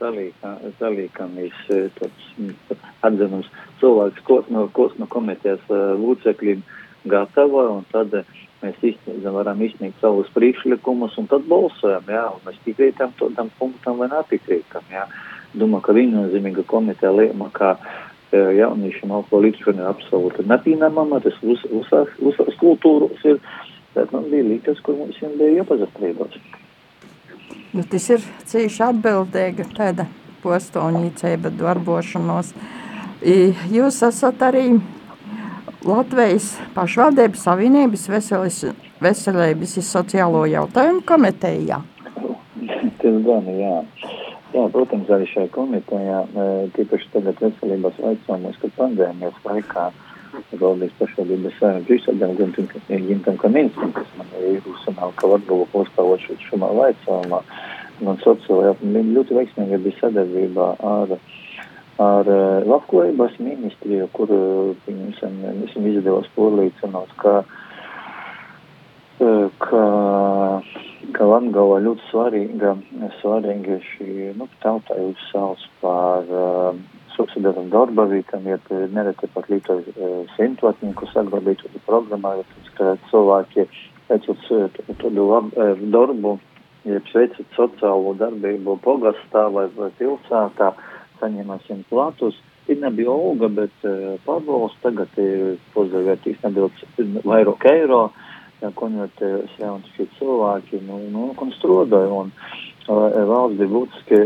salīkamies 0.00 1.60
tāds 1.98 2.32
atzinums 3.06 3.50
cilvēks, 3.80 4.24
kos 4.26 4.48
no, 4.52 4.66
kos 4.74 4.96
no 4.98 5.06
komitejas 5.10 5.62
lūcekļiem 5.70 6.64
gatavo, 7.10 7.62
un 7.78 7.86
tad 7.92 8.16
mēs 8.64 8.80
izsniedzam, 8.80 9.36
varam 9.36 9.60
izsniegt 9.62 10.00
savus 10.02 10.30
priekšlikumus, 10.34 11.18
un 11.20 11.28
tad 11.30 11.44
balsojam, 11.50 12.08
jā, 12.08 12.24
un 12.32 12.42
mēs 12.48 12.58
piekrītam 12.64 13.12
tam 13.36 13.52
punktam 13.60 14.00
vai 14.00 14.08
nepiekrītam, 14.12 14.88
jā. 14.92 15.04
Domāju, 15.54 15.84
ka 15.86 15.94
viennozīmīga 15.94 16.64
komiteja 16.66 17.12
lēma, 17.14 17.52
ka 17.54 17.76
jauniešiem 18.34 19.12
alkohola 19.14 19.46
lietošana 19.46 19.84
ir 19.84 19.90
absolūti 19.92 20.46
nepieņemama, 20.50 21.20
tas 21.22 21.36
visās 21.44 22.58
kultūros 22.58 23.22
ir, 23.30 23.38
bet 23.94 24.10
man 24.10 24.26
bija 24.32 24.48
liekas, 24.48 24.80
kur 24.82 24.98
mums 24.98 25.20
viņiem 25.20 25.38
bija 25.38 25.60
jāpazastrībās. 25.60 26.40
Nu, 27.74 27.84
tas 27.90 28.08
ir 28.10 28.24
cīši 28.50 28.82
atbildīga 28.88 29.68
tāda 29.76 30.08
postonīcība 30.42 31.52
darbošanos. 31.58 32.52
Jūs 33.24 34.02
esat 34.08 34.42
arī 34.46 34.66
Latvijas 35.84 36.54
pašvaldības 36.72 37.42
savienības 37.44 38.06
veselis, 38.08 38.62
veselības 39.04 39.74
sociālo 39.84 40.46
jautājumu 40.48 41.02
komitejā. 41.04 41.82
Tas 43.02 43.18
gan, 43.26 43.50
jā. 43.52 43.74
Jā, 44.54 44.64
protams, 44.72 45.10
arī 45.12 45.26
šajā 45.28 45.50
komitejā, 45.52 46.22
tīpaši 46.76 47.10
tagad 47.12 47.42
veselības 47.42 48.00
jautājumos, 48.00 48.56
kad 48.62 48.74
pandēmijas 48.78 49.38
laikā 49.44 49.84
valdības 50.62 50.96
pašvaldības 51.02 51.60
saimnes 51.60 51.86
priekšsēdētājiem 51.90 53.06
Gintam 53.10 53.38
Kaminskam, 53.42 53.92
kas 53.92 54.08
man 54.16 54.32
ir 54.40 54.64
uzsanāl, 54.70 55.12
ka 55.20 55.34
Latgala 55.34 55.68
postāvot 55.74 56.24
šumā 56.48 56.70
jautājumā, 56.80 57.42
man 58.06 58.20
sociālajā 58.24 58.76
ļoti 59.18 59.40
veiksmīgi 59.40 59.82
bija 59.84 60.00
sadarbībā 60.00 60.70
ar 60.94 61.18
ar 62.02 62.30
labklājības 62.66 63.36
ministriju, 63.38 64.08
kur 64.16 64.32
viņam 64.86 65.12
visam 65.62 65.86
izdevās 65.90 66.26
porlīdzināt, 66.34 67.12
ka, 67.22 67.36
ka 69.62 69.84
ka 71.12 71.26
Latgala 71.28 71.80
ļoti 71.84 72.04
svarīga, 72.08 72.74
svarīga 73.20 73.78
šī, 73.90 74.32
nu, 74.38 74.48
tautā 74.62 74.96
jūs 74.98 75.24
sauc 75.30 75.62
par 75.82 76.30
uh, 76.30 76.78
subsidētam 77.14 77.68
darba 77.72 78.06
vītam, 78.10 78.46
ja 78.48 78.58
nereti 78.94 79.28
pat 79.34 79.50
līdz 79.52 79.74
uh, 79.74 80.16
simtotnieku 80.36 81.08
saglabītu 81.12 81.70
programmā, 81.86 82.36
ka 82.78 82.96
cilvēki 83.10 83.66
veicot 84.08 84.48
tādu 85.02 85.28
darbu, 85.92 86.34
ja 86.88 87.02
veicot 87.12 87.58
sociālo 87.58 88.16
darbību 88.20 88.78
pogastā 88.84 89.46
vai, 89.52 89.68
pilsētā, 90.00 90.72
saņemasim 91.20 91.84
platus. 91.90 92.38
Ir 92.68 92.78
nebija 92.80 93.12
alga, 93.12 93.50
bet 93.52 93.82
uh, 93.84 94.14
pabalsts 94.24 94.80
tagad 94.82 95.18
ir 95.20 95.58
pozavērtīs 95.74 96.40
nedaudz 96.44 96.84
vairāk 97.24 97.66
eiro. 97.72 98.06
Konvertējas 98.78 99.58
jauni 99.60 99.90
šie 99.92 100.06
cilvēki, 100.16 100.78
nu, 100.86 100.96
nu, 101.12 101.26
un 101.36 101.50
strādāja. 101.58 102.08
Un 102.22 102.30
uh, 102.32 102.64
valsts 102.88 103.58
bija 103.60 103.72
būtiski, 103.74 104.20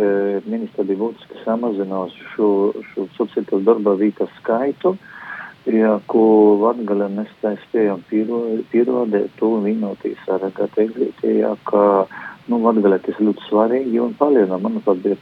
ministra 0.47 0.87
bija 0.87 1.03
būtiski 1.03 1.43
samazinās 1.43 2.15
šo, 2.35 2.51
šo 2.93 3.09
sociālo 3.17 3.61
darba 3.67 3.97
vietas 3.99 4.31
skaitu, 4.39 4.95
ja, 5.67 5.97
ko 6.07 6.23
Latgalē 6.63 7.11
mēs 7.17 7.35
spējam 7.67 8.03
pierodēt 8.09 9.35
to 9.41 9.53
vienotīs 9.65 10.31
ar 10.31 10.47
Gateglītī, 10.55 11.41
ja, 11.43 11.55
ka 11.69 12.07
nu, 12.49 12.61
Latgalē 12.65 12.99
tas 13.05 13.19
ļoti 13.21 13.45
svarīgi 13.49 14.01
un 14.03 14.15
palielina, 14.19 14.59
manuprāt, 14.63 15.03
bija 15.05 15.19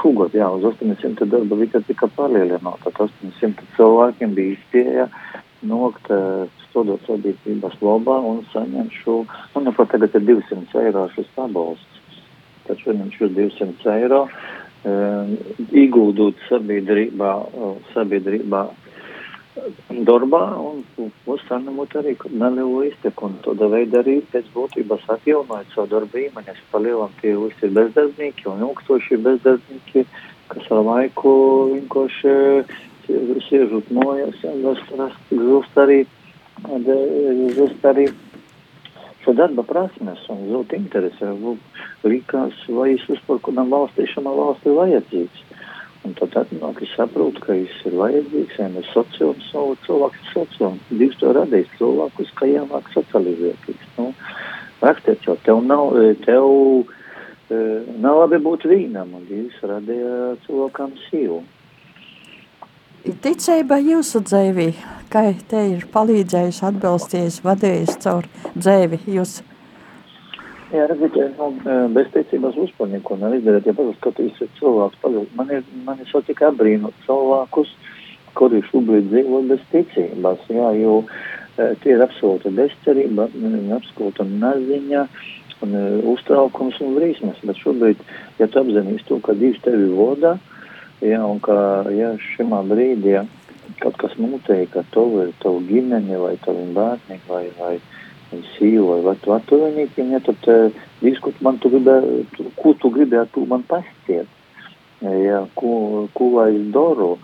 šogad, 0.00 0.36
jā, 0.36 0.48
uz 0.54 0.66
800 0.70 1.26
darba 1.30 1.58
vietas 1.58 1.86
tika 1.88 2.08
palielināta, 2.16 2.92
800 2.94 3.66
cilvēkiem 3.76 4.34
bija 4.36 4.56
izpēja 4.56 5.08
nokt 5.68 6.06
studot 6.68 7.02
sabiedrības 7.08 7.78
labā 7.82 8.18
un 8.30 8.44
saņemt 8.52 8.94
šo, 9.02 9.20
manuprāt, 9.56 9.90
tagad 9.94 10.14
ir 10.14 10.26
200 10.28 10.84
eiro 10.84 11.08
šis 11.16 11.30
pabalsts, 11.34 12.22
tad 12.68 12.80
šodien 12.84 13.10
šos 13.16 13.34
200 13.34 13.94
eiro 13.98 14.24
ieguldot 15.74 16.38
sabiedrībā, 16.46 17.32
sabiedrībā 17.94 18.62
darbā 20.08 20.42
un 20.60 20.82
uzsaņemot 21.28 21.94
arī 22.00 22.14
nelielu 22.30 22.82
izteku. 22.88 23.28
Un 23.28 23.38
tādā 23.44 23.68
veidā 23.72 24.02
arī 24.02 24.18
pēc 24.32 24.50
būtības 24.54 25.06
atjaunojot 25.14 25.74
savu 25.74 25.90
darbu 25.94 26.22
īmeņus. 26.24 26.60
Palielam 26.72 27.14
tie 27.22 27.34
visi 27.36 27.66
ir 27.68 27.74
bezdarbnieki 27.78 28.48
un 28.52 28.64
ilgstoši 28.68 29.20
bezdarbnieki, 29.26 30.04
kas 30.52 30.70
ar 30.74 30.84
laiku 30.90 31.32
vienkārši 31.74 32.36
siežot 33.48 33.90
mojās, 33.94 34.40
zust 35.32 35.78
arī, 35.80 36.02
zust 37.56 37.86
arī 37.88 38.08
šo 39.24 39.34
darba 39.36 39.64
prasmes 39.66 40.24
un 40.32 40.46
zūt 40.52 40.76
interesi. 40.76 41.32
Likās, 42.08 42.56
vai 42.70 42.92
es 42.94 43.04
uzparu, 43.10 43.42
kādam 43.48 43.72
valstī 43.74 44.06
šam 44.12 44.28
valstī 44.30 44.72
vajadzīgs. 44.76 45.47
Un 46.08 46.14
tad 46.16 46.32
atnāk, 46.40 46.78
es 46.80 46.92
saprotu, 46.96 47.42
ka 47.44 47.52
viņš 47.52 47.80
ir 47.90 47.96
vajadzīgs, 48.00 48.54
ja 48.56 48.68
ir 48.80 48.86
sociāls, 48.94 49.48
no 49.52 49.64
cilvēks 49.84 50.22
ir 50.22 50.30
sociāls. 50.32 50.86
Dievs 50.88 51.18
to 51.20 51.32
radījis 51.36 51.74
cilvēkus, 51.76 52.30
kā 52.38 52.48
jāmāk 52.48 52.88
socializēties. 52.94 53.82
Nu, 53.98 54.06
rakstiet 54.80 55.26
jau, 55.28 55.34
tev 55.44 55.60
nav, 55.66 55.98
tev 56.24 56.48
e, 57.52 57.60
nav 58.00 58.22
labi 58.22 58.40
būt 58.46 58.64
vīnam, 58.70 59.12
un 59.18 59.28
Dievs 59.28 59.60
radīja 59.68 60.14
cilvēkam 60.46 60.96
sīvu. 61.10 61.42
Ticība 63.28 63.76
jūsu 63.84 64.24
dzēvī, 64.24 64.70
kā 65.12 65.26
te 65.52 65.66
ir 65.74 65.84
palīdzējusi, 65.92 66.64
atbilsties, 66.72 67.42
vadījis 67.44 68.00
caur 68.06 68.32
dzēvi 68.56 69.04
jūsu 69.12 69.47
Jā, 70.68 70.84
redziet, 70.84 71.38
nu, 71.38 71.46
beztiecības 71.96 72.56
uzpanieku 72.60 73.14
un 73.16 73.38
izdarīt, 73.38 73.70
ja 73.70 73.72
paskatīs 73.72 74.36
cilvēks, 74.58 74.98
paliek, 75.00 75.30
man 75.38 75.52
ir, 75.54 75.62
man 75.86 76.02
ir 76.02 76.10
satika 76.10 76.50
apbrīnot 76.50 76.96
cilvēkus, 77.06 77.70
kuri 78.36 78.60
šobrīd 78.66 79.08
dzīvo 79.08 79.40
bez 79.48 79.62
ticības, 79.72 80.44
jā, 80.52 80.68
jo 80.76 80.98
tie 81.56 81.94
ir 81.94 82.04
absolūta 82.04 82.52
bezcerība, 82.52 83.30
absolūta 83.78 84.28
neziņa 84.28 85.06
un 85.64 85.74
uztraukums 86.12 86.76
un 86.84 86.98
brīsmas, 87.00 87.40
bet 87.48 87.64
šobrīd, 87.64 88.04
ja 88.38 88.46
tu 88.52 88.60
apzinīs 88.60 89.08
to, 89.08 89.22
ka 89.24 89.32
Dievs 89.40 89.64
tevi 89.64 89.88
voda, 89.96 90.36
jā, 91.00 91.22
un 91.24 91.40
ka, 91.40 91.56
ja 91.96 92.12
šimā 92.34 92.60
brīdī, 92.68 93.16
ja 93.16 93.24
kaut 93.80 93.96
kas 94.04 94.20
notiek 94.20 94.76
ar 94.76 94.84
tavu, 94.92 95.30
tavu 95.40 95.64
ģimeni 95.64 96.20
vai 96.20 96.36
tavu 96.44 96.68
bērni 96.76 97.22
vai, 97.24 97.46
vai, 97.56 97.78
vai 97.78 97.78
sīvo, 98.56 98.98
vai 99.04 99.14
tu 99.22 99.32
attuvenīkiem, 99.34 100.12
ja 100.12 100.20
tad 100.24 100.48
uh, 100.52 100.82
diskut 101.02 101.40
man, 101.44 101.58
tu 101.62 101.70
gribē, 101.72 101.98
tu, 102.36 102.48
ko 102.58 102.74
tu 102.80 102.90
gribētu 102.94 103.46
man 103.48 103.64
pasciet, 103.68 104.28
ja, 105.02 105.42
ko, 105.58 106.06
ko 106.14 106.30
lai 106.34 106.50
es 106.56 106.68
daru, 106.74 107.14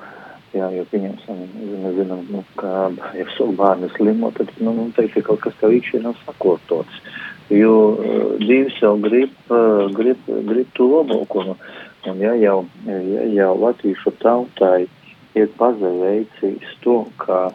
jā, 0.54 0.70
jo 0.76 0.86
pieņemsim, 0.92 1.44
mēs 1.82 1.96
zinām, 1.98 2.24
nu, 2.30 2.42
ka, 2.60 2.88
ja 3.18 3.28
savu 3.34 3.56
bērnu 3.58 3.90
slimo, 3.96 4.32
tad, 4.36 4.52
nu, 4.62 4.74
nu 4.76 4.88
teikt, 4.96 5.20
kaut 5.26 5.42
kas 5.44 5.56
tev 5.60 5.74
īkšķi 5.76 6.04
nav 6.06 6.18
sakortots, 6.24 7.00
jo 7.52 7.78
uh, 7.92 8.34
Dievs 8.40 8.80
jau 8.82 8.96
grib, 9.02 9.34
uh, 9.50 9.86
grib, 9.94 10.20
grib 10.48 10.70
tu 10.78 10.88
labāko, 10.92 11.48
un, 11.52 12.20
ja 12.22 12.36
jau, 12.40 12.60
ja 12.88 13.30
jau 13.34 13.54
latviešu 13.60 14.14
tautai 14.22 14.86
ir 15.34 15.50
pazaveicījis 15.58 16.76
to, 16.84 17.00
ka 17.18 17.48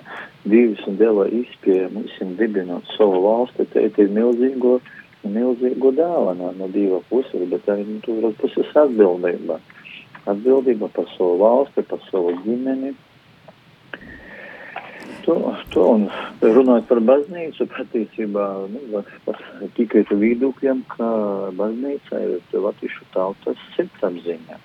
divas 0.47 0.85
un 0.87 0.97
deva 0.99 1.25
izpēja 1.27 1.89
mums 1.93 2.15
dibināt 2.39 2.87
savu 2.95 3.23
valsti, 3.25 3.65
te 3.73 3.83
ir 3.89 4.13
milzīgo, 4.15 4.79
milzīgo 5.27 5.91
dāvanā 5.97 6.53
no 6.57 6.69
diva 6.71 7.01
puses, 7.09 7.43
bet 7.51 7.67
arī 7.67 7.85
no 7.89 7.99
otras 7.99 8.39
puses 8.39 8.73
atbildība. 8.83 9.59
Atbildība 10.29 10.89
par 10.95 11.07
savu 11.17 11.37
valsti, 11.41 11.83
par 11.89 12.01
savu 12.09 12.35
ģimeni. 12.45 12.95
To, 15.25 15.35
to 15.73 15.83
un 15.93 16.05
runājot 16.41 16.87
par 16.89 17.01
baznīcu, 17.05 17.67
patiesībā 17.73 18.45
nu, 18.71 19.01
par 19.25 19.41
tikai 19.77 20.05
viedokļiem, 20.09 20.85
ka 20.95 21.09
baznīca 21.59 22.21
ir 22.23 22.63
latviešu 22.63 23.09
tautas 23.13 23.59
sirdsapziņa. 23.75 24.61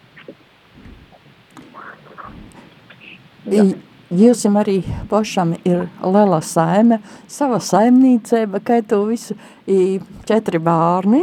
Jā. 3.52 3.66
Jums 4.14 4.44
arī 4.46 4.76
pašam 5.10 5.56
ir 5.66 5.88
liela 5.98 6.38
saime, 6.38 7.00
sava 7.26 7.56
saimniecība, 7.58 8.60
kā 8.62 8.76
tu 8.86 9.00
visu, 9.08 9.34
i 9.66 9.98
četri 10.28 10.60
bērni, 10.62 11.22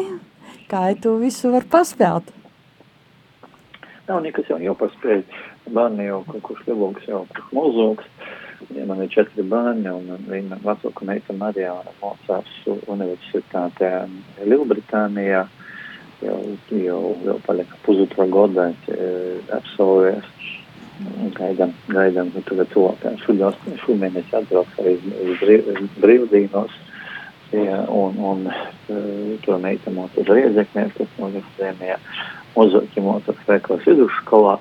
kā 0.68 0.90
tu 1.00 1.14
visu 1.22 1.54
var 1.54 1.64
paspēt? 1.72 2.34
Nav 4.10 4.20
nekas 4.26 4.52
jau 4.52 4.60
jau 4.60 4.76
paspēj, 4.76 5.24
bērni 5.72 6.10
jau 6.10 6.20
kaut 6.28 6.44
kurš 6.50 6.68
lielāks, 6.68 7.08
jau 7.08 7.22
kurš 7.32 7.48
mazāks, 7.56 8.12
ja 8.76 8.88
man 8.90 9.06
ir 9.06 9.14
četri 9.16 9.48
bērni, 9.54 9.88
un 9.88 10.28
viņa 10.28 10.60
vecāka 10.66 11.08
meita 11.08 11.38
Marijā 11.40 11.78
mācās 12.02 12.58
universitātē 12.92 13.94
Lielbritānijā, 14.44 15.46
jau, 16.28 16.42
jau, 16.76 17.04
jau 17.24 17.40
paliek 17.48 17.72
pusotra 17.88 18.28
gada, 18.36 18.74
absolvēs 19.62 20.28
gaidām, 21.36 21.74
gaidām, 21.92 22.32
nu 22.36 22.44
tagad 22.48 22.70
tuvākajā 22.74 23.20
šudās, 23.26 23.58
šumēnesi 23.86 24.36
atbrauks 24.38 24.80
arī 24.82 24.96
uz 25.72 25.82
brīvdīnos, 26.02 26.76
ja, 27.56 27.82
un, 27.90 28.20
un 28.32 28.48
uh, 28.52 29.34
to 29.46 29.58
meita 29.64 29.94
mūsu 29.94 30.24
uz 30.24 30.32
riezeknē, 30.32 30.88
tas 30.98 31.18
universizēmējā, 31.20 31.98
mozaki 32.56 33.06
mūsu 33.06 33.36
veikos 33.48 33.88
vidusskolā. 33.88 34.58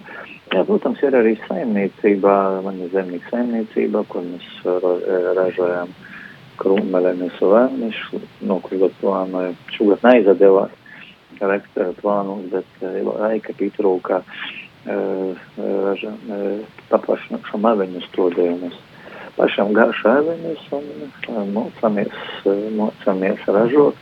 Jā, 0.50 0.64
protams, 0.66 1.02
ir 1.06 1.14
arī 1.14 1.36
saimniecībā, 1.44 2.36
man 2.66 2.80
ir 2.82 2.90
zemnieka 2.94 3.30
saimniecība, 3.30 4.02
kur 4.10 4.24
mēs 4.26 4.48
ražojam 5.38 5.92
krūmelenes 6.58 7.38
vēnišu, 7.38 8.18
no 8.50 8.58
kuras 8.64 8.96
plānoju, 9.00 9.54
šogad 9.76 10.02
neizadevās 10.08 10.74
rektora 11.40 11.94
plānus, 12.02 12.50
bet 12.52 12.82
laika 13.06 13.54
pietrūkā. 13.56 14.18
Uh, 14.20 14.59
paplašināšam 16.90 17.66
aveņu 17.68 18.00
stodējumus. 18.08 18.76
Pašam 19.36 19.72
garšu 19.76 20.08
aveņus 20.10 20.62
un 20.76 21.52
mocamies, 21.54 22.14
mocamies 22.76 23.44
ražot. 23.46 23.96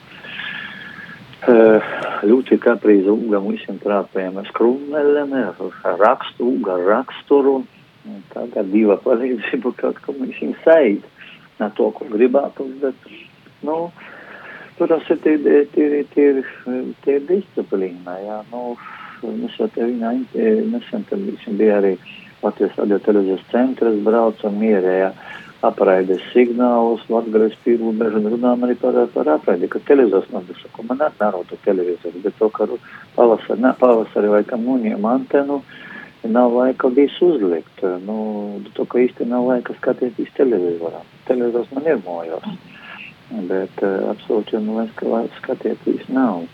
Ļoti 2.27 2.59
kaprīza 2.63 3.13
uga 3.15 3.39
visiem 3.45 3.79
trāpējam 3.83 4.39
ar 4.41 4.49
skrūmelēm, 4.51 5.35
ar 5.39 5.99
rakstu, 6.01 6.55
uga 6.59 6.79
raksturu. 6.83 7.61
Tagad 8.33 8.71
diva 8.73 8.97
palīdzība 9.05 9.75
kaut 9.79 9.99
ko 10.05 10.15
visiem 10.19 10.55
saīt. 10.65 11.05
Ne 11.59 11.69
to, 11.75 11.91
ko 11.91 12.07
gribētu, 12.07 12.65
bet, 12.83 13.09
nu, 13.67 13.91
protams, 14.79 15.09
ir 15.11 15.19
tie, 15.25 15.65
tie, 15.75 16.05
tie, 16.15 16.29
tie 17.03 17.17
disciplīna, 17.27 18.15
jā, 18.23 18.39
nu, 18.53 18.77
mēs 19.23 19.59
jau 19.59 19.69
te 19.75 19.89
viņā 19.89 20.15
nesen 20.73 21.05
tam 21.11 21.27
visam 21.27 21.59
bija 21.61 21.81
arī 21.83 21.97
Latvijas 22.43 22.77
radio 22.79 22.99
televīzijas 23.03 23.49
centras 23.51 23.99
brauc 24.07 24.45
un 24.47 24.61
mierēja 24.61 25.13
apraides 25.67 26.23
signālus, 26.31 27.03
Latgales 27.11 27.57
pīrūbežu 27.65 28.21
un 28.21 28.31
runājam 28.35 28.65
arī 28.67 28.77
par, 28.79 28.99
par 29.15 29.31
apraidi, 29.35 29.71
ka 29.71 29.81
televizors 29.89 30.29
man 30.31 30.47
tas 30.47 30.61
saka, 30.63 30.85
man 30.87 31.01
nav 31.03 31.41
to 31.49 31.59
televizoru, 31.65 32.23
bet 32.23 32.37
to, 32.39 32.49
ka 32.55 32.69
pavasari, 33.17 33.63
ne, 33.65 33.73
pavasari 33.81 34.31
vai 34.31 34.45
kam 34.47 34.63
noņem 34.69 35.09
antenu, 35.11 35.63
nav 36.29 36.55
laika 36.55 36.91
visu 36.95 37.33
uzlikt, 37.35 37.83
nu, 38.07 38.61
to, 38.75 38.87
ka 38.87 39.03
īsti 39.03 39.27
nav 39.27 39.49
laika 39.51 39.75
skatīties 39.81 40.31
televizorā. 40.39 41.03
Televizors 41.27 41.75
man 41.75 41.91
ir 41.91 41.99
mojos, 42.07 42.47
bet 43.51 43.83
uh, 43.83 44.13
absolūti, 44.13 44.63
nu, 44.63 44.79
laika 44.79 45.27
skatīties 45.41 46.07
nav. 46.15 46.47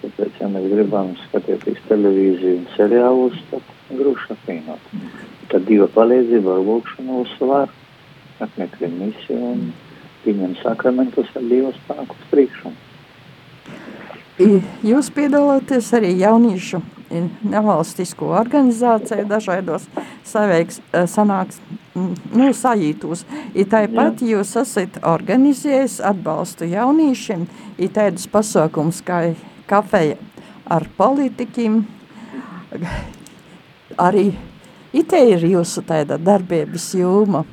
Tāpēc, 0.00 0.40
ja 0.40 0.48
mēs 0.52 0.66
gribam 0.70 1.14
skatīties 1.24 1.82
televīziju 1.88 2.60
un 2.60 2.66
seriālus, 2.76 3.38
tad 3.50 3.70
grūti 3.90 4.32
apvienot. 4.34 4.90
Tad 5.50 5.66
diva 5.68 5.88
palīdzība 5.94 6.56
ar 6.56 6.64
lūkšanu 6.66 7.22
uzsvar, 7.22 7.72
apmeklē 8.44 8.90
misiju 8.92 9.52
un 9.54 9.70
pieņem 10.24 10.58
sakramentus 10.62 11.30
ar 11.38 11.46
Dieva 11.46 11.72
spēku 11.78 12.18
uz 12.18 12.28
priekšu. 12.32 12.74
Jūs 14.84 15.08
piedalāties 15.16 15.88
arī 15.96 16.10
jauniešu 16.20 16.82
nevalstisko 17.46 18.32
organizāciju 18.36 19.24
dažādos 19.30 19.86
saveiks, 20.26 20.80
eh, 20.92 21.06
sanāks, 21.06 21.60
nu, 21.94 22.50
sajītos. 22.52 23.24
I 23.54 23.64
tāpat 23.64 24.20
jūs 24.20 24.56
esat 24.60 24.98
organizējis 25.02 26.00
atbalstu 26.04 26.68
jauniešiem, 26.68 27.46
i 27.78 27.88
tādus 27.88 28.26
pasākums 28.26 29.00
kā 29.06 29.34
kafeja 29.68 30.16
ar 30.66 30.86
politikiem. 30.96 31.82
Arī 33.96 34.30
itē 34.96 35.22
ir 35.34 35.46
jūsu 35.52 35.84
tāda 35.86 36.18
darbības 36.18 36.90
jūma. 36.98 37.44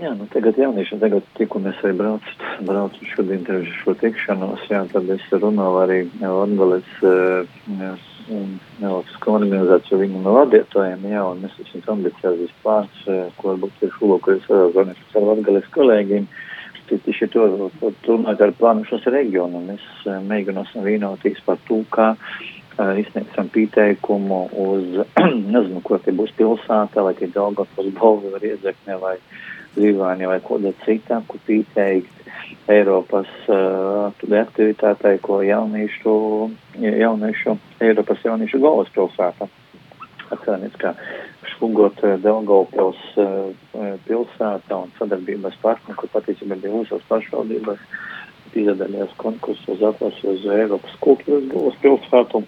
Jā, 0.00 0.14
nu 0.16 0.24
tagad 0.32 0.56
jaunieši, 0.56 0.96
tagad 1.02 1.26
tik 1.36 1.52
un 1.58 1.66
es 1.68 1.80
arī 1.84 1.92
braucu, 1.98 2.30
braucu 2.64 3.08
šodien 3.10 3.42
tieši 3.44 3.74
šo 3.82 3.92
tikšanos, 4.00 4.62
jā, 4.72 4.80
tad 4.94 5.10
es 5.12 5.26
runāju 5.34 5.80
arī 5.82 5.98
Latgales 6.22 6.88
uh, 7.04 7.42
nevalstisko 8.80 9.34
organizāciju 9.36 9.98
viņu 10.00 10.22
no 10.24 10.36
vadītājiem, 10.38 11.04
jā, 11.10 11.24
un 11.26 11.42
mēs 11.44 11.58
esam 11.66 11.98
ambiciozis 11.98 12.54
plāns, 12.62 13.02
ko 13.36 13.50
varbūt 13.50 13.84
ir 13.84 13.92
šulokojis 13.98 14.48
organizācijas 14.56 15.18
ar 15.20 15.28
Latgales 15.28 15.68
kolēģiem, 15.76 16.30
tieši 17.04 17.28
to, 17.32 17.46
runāt 18.08 18.40
ar 18.42 18.54
plānu 18.58 18.86
šos 18.88 19.06
reģionu, 19.12 19.62
mēs 19.68 19.84
mēģināsim 20.26 20.82
vienotīs 20.86 21.38
par 21.46 21.60
to, 21.68 21.82
kā 21.94 22.14
izsniegsim 23.00 23.48
pieteikumu 23.52 24.40
uz, 24.64 25.00
nezinu, 25.54 25.82
ko 25.84 25.98
tie 26.02 26.14
būs 26.16 26.32
pilsētā, 26.38 27.04
vai 27.04 27.14
tie 27.18 27.28
Daugavpils, 27.34 27.92
Bolvi, 27.98 28.32
vai 28.34 28.42
Riedzekne, 28.44 28.96
vai 29.02 29.16
Līvāni, 29.76 30.26
vai 30.26 30.40
kodā 30.42 30.72
citā, 30.84 31.20
kur 31.28 31.38
pieteikt 31.46 32.68
Eiropas 32.70 33.30
uh, 33.50 34.10
aktivitātei, 34.40 35.18
ko 35.22 35.40
jauniešu, 35.46 36.14
jauniešu, 36.82 37.56
Eiropas 37.82 38.24
jauniešu 38.26 38.62
galvaspilsēta. 38.62 39.46
Atcerieties, 40.30 40.76
ka 40.78 40.94
šugot 41.54 42.00
Delgaupils 42.24 43.00
uh, 43.16 43.50
pilsēta 44.06 44.76
un 44.76 44.92
sadarbības 44.98 45.58
partneri, 45.62 45.98
kur 45.98 46.12
patiesībā 46.12 46.58
bija 46.60 46.74
mūsos 46.74 47.04
pašvaldības, 47.08 47.82
piedalījās 48.54 49.12
konkursos 49.20 49.82
atlasu 49.90 50.34
uz 50.34 50.46
Eiropas 50.56 50.96
kultūras 51.04 51.46
galvaspilsētu. 51.52 52.42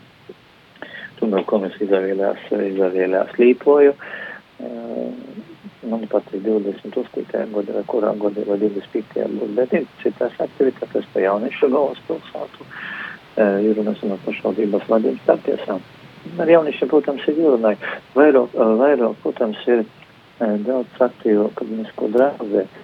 Tomēr 1.20 1.46
komisija 1.46 1.86
izvēlējās, 1.86 2.48
izvēlējās 2.72 3.36
līpoju. 3.38 3.94
Man 5.92 6.04
patīk 6.10 6.42
28. 6.46 7.24
gada, 7.54 7.76
vai 7.76 7.84
kurā 7.90 8.12
gada, 8.18 8.44
vai 8.48 8.58
25. 8.58 9.14
gada, 9.14 9.48
bet 9.58 9.74
ir 9.78 9.88
citās 10.02 10.36
aktivitātes 10.42 11.08
pa 11.14 11.22
jauniešu 11.22 11.70
galvaspilsētu, 11.72 12.68
jūrunas 13.66 14.02
un 14.06 14.14
pašvaldības 14.26 14.88
vadības 14.90 15.24
startiesām. 15.26 15.82
Ar 16.38 16.48
jauniešiem, 16.48 16.88
protams, 16.90 17.24
ir 17.28 17.40
jārunāj. 17.42 17.78
Vairāk, 18.14 18.54
vairāk, 18.78 19.16
protams, 19.24 19.62
ir 19.66 19.84
daudz 20.66 21.02
aktīvāk, 21.06 21.56
kad 21.58 21.72
mēs 21.72 21.90
ko 21.98 22.10
draudzēt. 22.12 22.78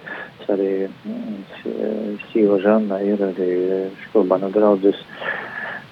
Arī 0.49 0.87
Sīva 2.31 2.55
Žanna 2.63 2.97
ir 3.05 3.21
arī 3.21 3.49
škobana 4.07 4.49
draudzes 4.49 4.97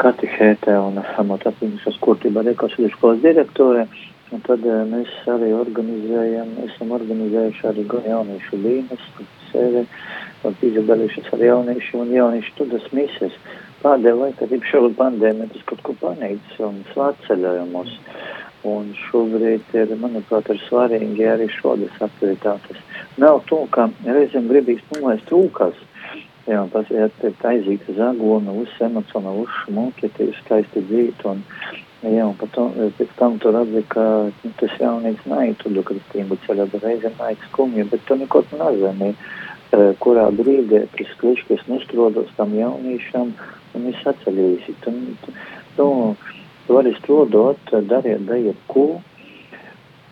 katihētē 0.01 0.73
un 0.81 0.97
amatapīnušas 0.97 1.99
kurtībā 2.01 2.41
rekords 2.47 2.79
skolas 2.95 3.21
direktore. 3.21 3.85
Un 4.33 4.41
tad 4.43 4.65
uh, 4.67 4.81
mēs 4.89 5.11
arī 5.31 5.53
organizējam, 5.55 6.49
esam 6.65 6.89
organizējuši 6.97 7.67
arī 7.69 7.85
jauniešu 8.09 8.57
līnijas, 8.59 9.05
sevi, 9.53 9.85
un 10.43 10.57
piedalījušies 10.59 11.29
ar 11.31 11.45
jauniešu 11.45 12.01
un 12.01 12.11
jauniešu 12.11 12.57
tudas 12.57 12.89
mises. 12.91 13.31
Pēdējā 13.31 13.66
laikā, 13.83 14.47
kad 14.47 14.67
šo 14.71 14.89
pandēmiju, 14.97 15.51
tas 15.53 15.65
kaut 15.69 15.81
ko 15.85 15.95
panīcis 16.01 16.59
un 16.65 16.83
svāceļojumus. 16.93 17.97
Un 18.67 18.89
šobrīd 18.97 19.75
ir, 19.77 19.91
manuprāt, 20.01 20.49
ir 20.49 20.57
svarīgi 20.65 21.27
arī 21.29 21.45
šādas 21.53 22.01
aktivitātes. 22.01 22.79
Nav 23.21 23.43
to, 23.47 23.61
ka 23.71 23.85
reizēm 24.03 24.49
gribīs 24.49 24.81
nolaist 24.95 25.29
rūkas. 25.31 25.77
Jā, 26.47 26.63
tas 26.73 26.89
ir 26.89 27.11
aizīta 27.47 27.93
zagona, 27.95 28.51
uz 28.51 28.71
emocionālu, 28.81 29.45
uz 29.45 29.53
šmuki, 29.61 30.09
skaisti 30.41 30.83
dzīt. 30.89 31.23
Un, 31.29 31.43
Jā, 32.05 32.27
un 32.29 32.35
pat, 32.37 32.53
pēc 32.99 33.13
tam 33.17 33.39
tur 33.41 33.55
atzina, 33.57 33.81
ka 33.89 34.01
nu, 34.29 34.51
tas 34.59 34.73
jaunīgs 34.77 35.23
naitu 35.25 35.71
kristību 35.81 36.37
ceļā, 36.43 36.67
bet 36.69 36.83
reizēm 36.85 37.15
naids 37.17 37.47
skumja, 37.49 37.87
bet 37.89 38.03
tu 38.05 38.15
neko 38.19 38.43
nezini, 38.51 39.15
kurā 39.71 40.27
brīdī 40.31 40.83
tas 40.95 41.11
kliškas 41.19 41.65
nostrodos 41.67 42.29
tam 42.37 42.53
jaunīšam 42.55 43.33
un 43.75 43.89
es 43.91 43.99
atceļīsi. 44.07 44.75
Tu, 44.83 44.93
tu, 45.23 45.33
tu, 45.75 45.87
tu 46.67 46.77
vari 46.77 46.93
strodot, 46.99 47.59
dariet, 47.89 48.25
dariet 48.27 48.57
ko 48.71 49.01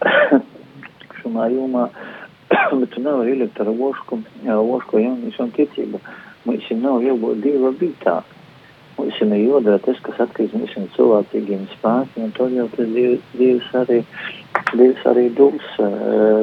šumā 1.22 1.50
jomā, 1.54 1.88
bet 2.80 2.92
tu 2.94 3.02
nevari 3.02 3.36
ielikt 3.36 3.60
ar 3.64 3.72
ošku, 3.72 4.22
ošku 4.46 5.04
jaunīšam 5.04 5.52
ticību. 5.56 6.02
Mums 6.46 6.70
nav 6.78 7.02
jābūt 7.02 7.42
dieva 7.42 7.72
bitā. 7.74 8.20
Ir 8.96 9.34
jādara 9.36 9.80
tas, 9.84 9.98
kas 10.06 10.22
šiem 10.40 10.86
cilvēcīgiem 10.96 11.66
spēkiem, 11.74 12.32
to 12.38 12.48
jau 12.54 12.68
tas 12.76 12.94
Dievs 13.36 13.70
arī, 13.76 14.00
Dievs 14.72 15.04
arī 15.12 15.26
dos, 15.36 15.66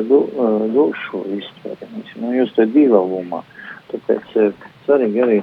do, 0.08 0.20
dos 0.74 0.98
šo 1.06 1.22
izpēti. 1.38 1.88
Nu, 2.20 2.32
jūs 2.36 2.52
to 2.56 2.66
divavumā. 2.68 3.40
Tāpēc 3.92 4.36
svarīgi 4.84 5.24
arī 5.24 5.38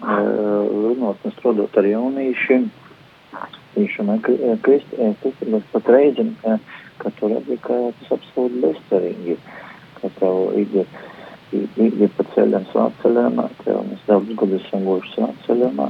runāt 0.00 1.24
un 1.24 1.34
strādāt 1.36 1.76
ar 1.80 1.88
jauniešiem, 1.88 2.68
īšana 3.80 4.18
kristības 4.64 5.66
pat 5.72 5.88
reizim, 5.94 6.34
ka 7.00 7.12
tu 7.18 7.30
redzi, 7.32 7.56
ka 7.64 7.78
tas 8.00 8.16
absolūti 8.18 8.60
bezcerīgi, 8.64 9.36
ka 10.00 10.12
tev 10.18 10.58
ir, 10.60 10.84
ir 11.86 12.12
pa 12.16 12.26
ceļam 12.34 12.66
svāceļamā, 12.72 13.48
tev 13.64 13.80
mēs 13.88 14.04
daudz 14.08 14.36
gadus 14.40 14.66
esam 14.66 14.84
gojuši 14.88 15.16
svāceļamā, 15.16 15.88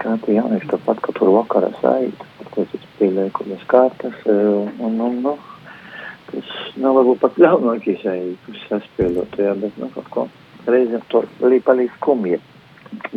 kā 0.00 0.16
tie 0.24 0.38
jaunieši 0.38 0.70
tāpat, 0.72 1.02
ka 1.04 1.14
tur 1.16 1.32
vakarā 1.34 1.72
sāīt, 1.82 2.24
tas 2.54 2.74
ir 2.76 2.88
pieliekumies 2.98 3.62
kārtas, 3.70 4.16
un, 4.30 4.72
un, 4.80 4.98
un, 5.08 5.20
nu, 5.24 5.36
tas 6.30 6.56
nav 6.80 6.98
varbūt 7.00 7.22
pat 7.22 7.38
ļaunākais 7.42 8.02
sāīt, 8.04 8.42
kas 8.48 8.66
saspēlot, 8.70 9.38
jā, 9.40 9.54
bet, 9.60 9.78
nu, 9.80 9.90
kaut 9.94 10.10
ko 10.14 10.26
reizēm 10.70 11.02
to 11.10 11.22
arī 11.46 11.60
palīdz 11.64 11.94
skumji. 12.00 12.40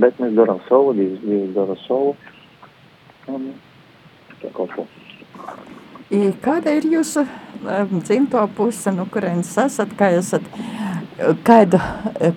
Bet 0.01 0.17
mēs 0.21 0.33
darām 0.37 0.61
savu, 0.67 0.93
Dievs, 0.97 1.21
Dievs 1.23 1.53
dara 1.55 1.75
savu, 1.85 2.15
un 3.29 3.51
tā 4.41 4.51
kaut 4.55 4.73
ko. 4.75 4.87
Kāda 6.41 6.73
ir 6.73 6.87
jūsu 6.89 7.21
um, 7.21 7.99
dzimto 8.01 8.41
puse, 8.57 8.89
no 8.95 9.05
kurienes 9.13 9.51
esat, 9.61 9.93
kā 9.97 10.09
esat 10.17 10.45
kāda, 11.47 11.79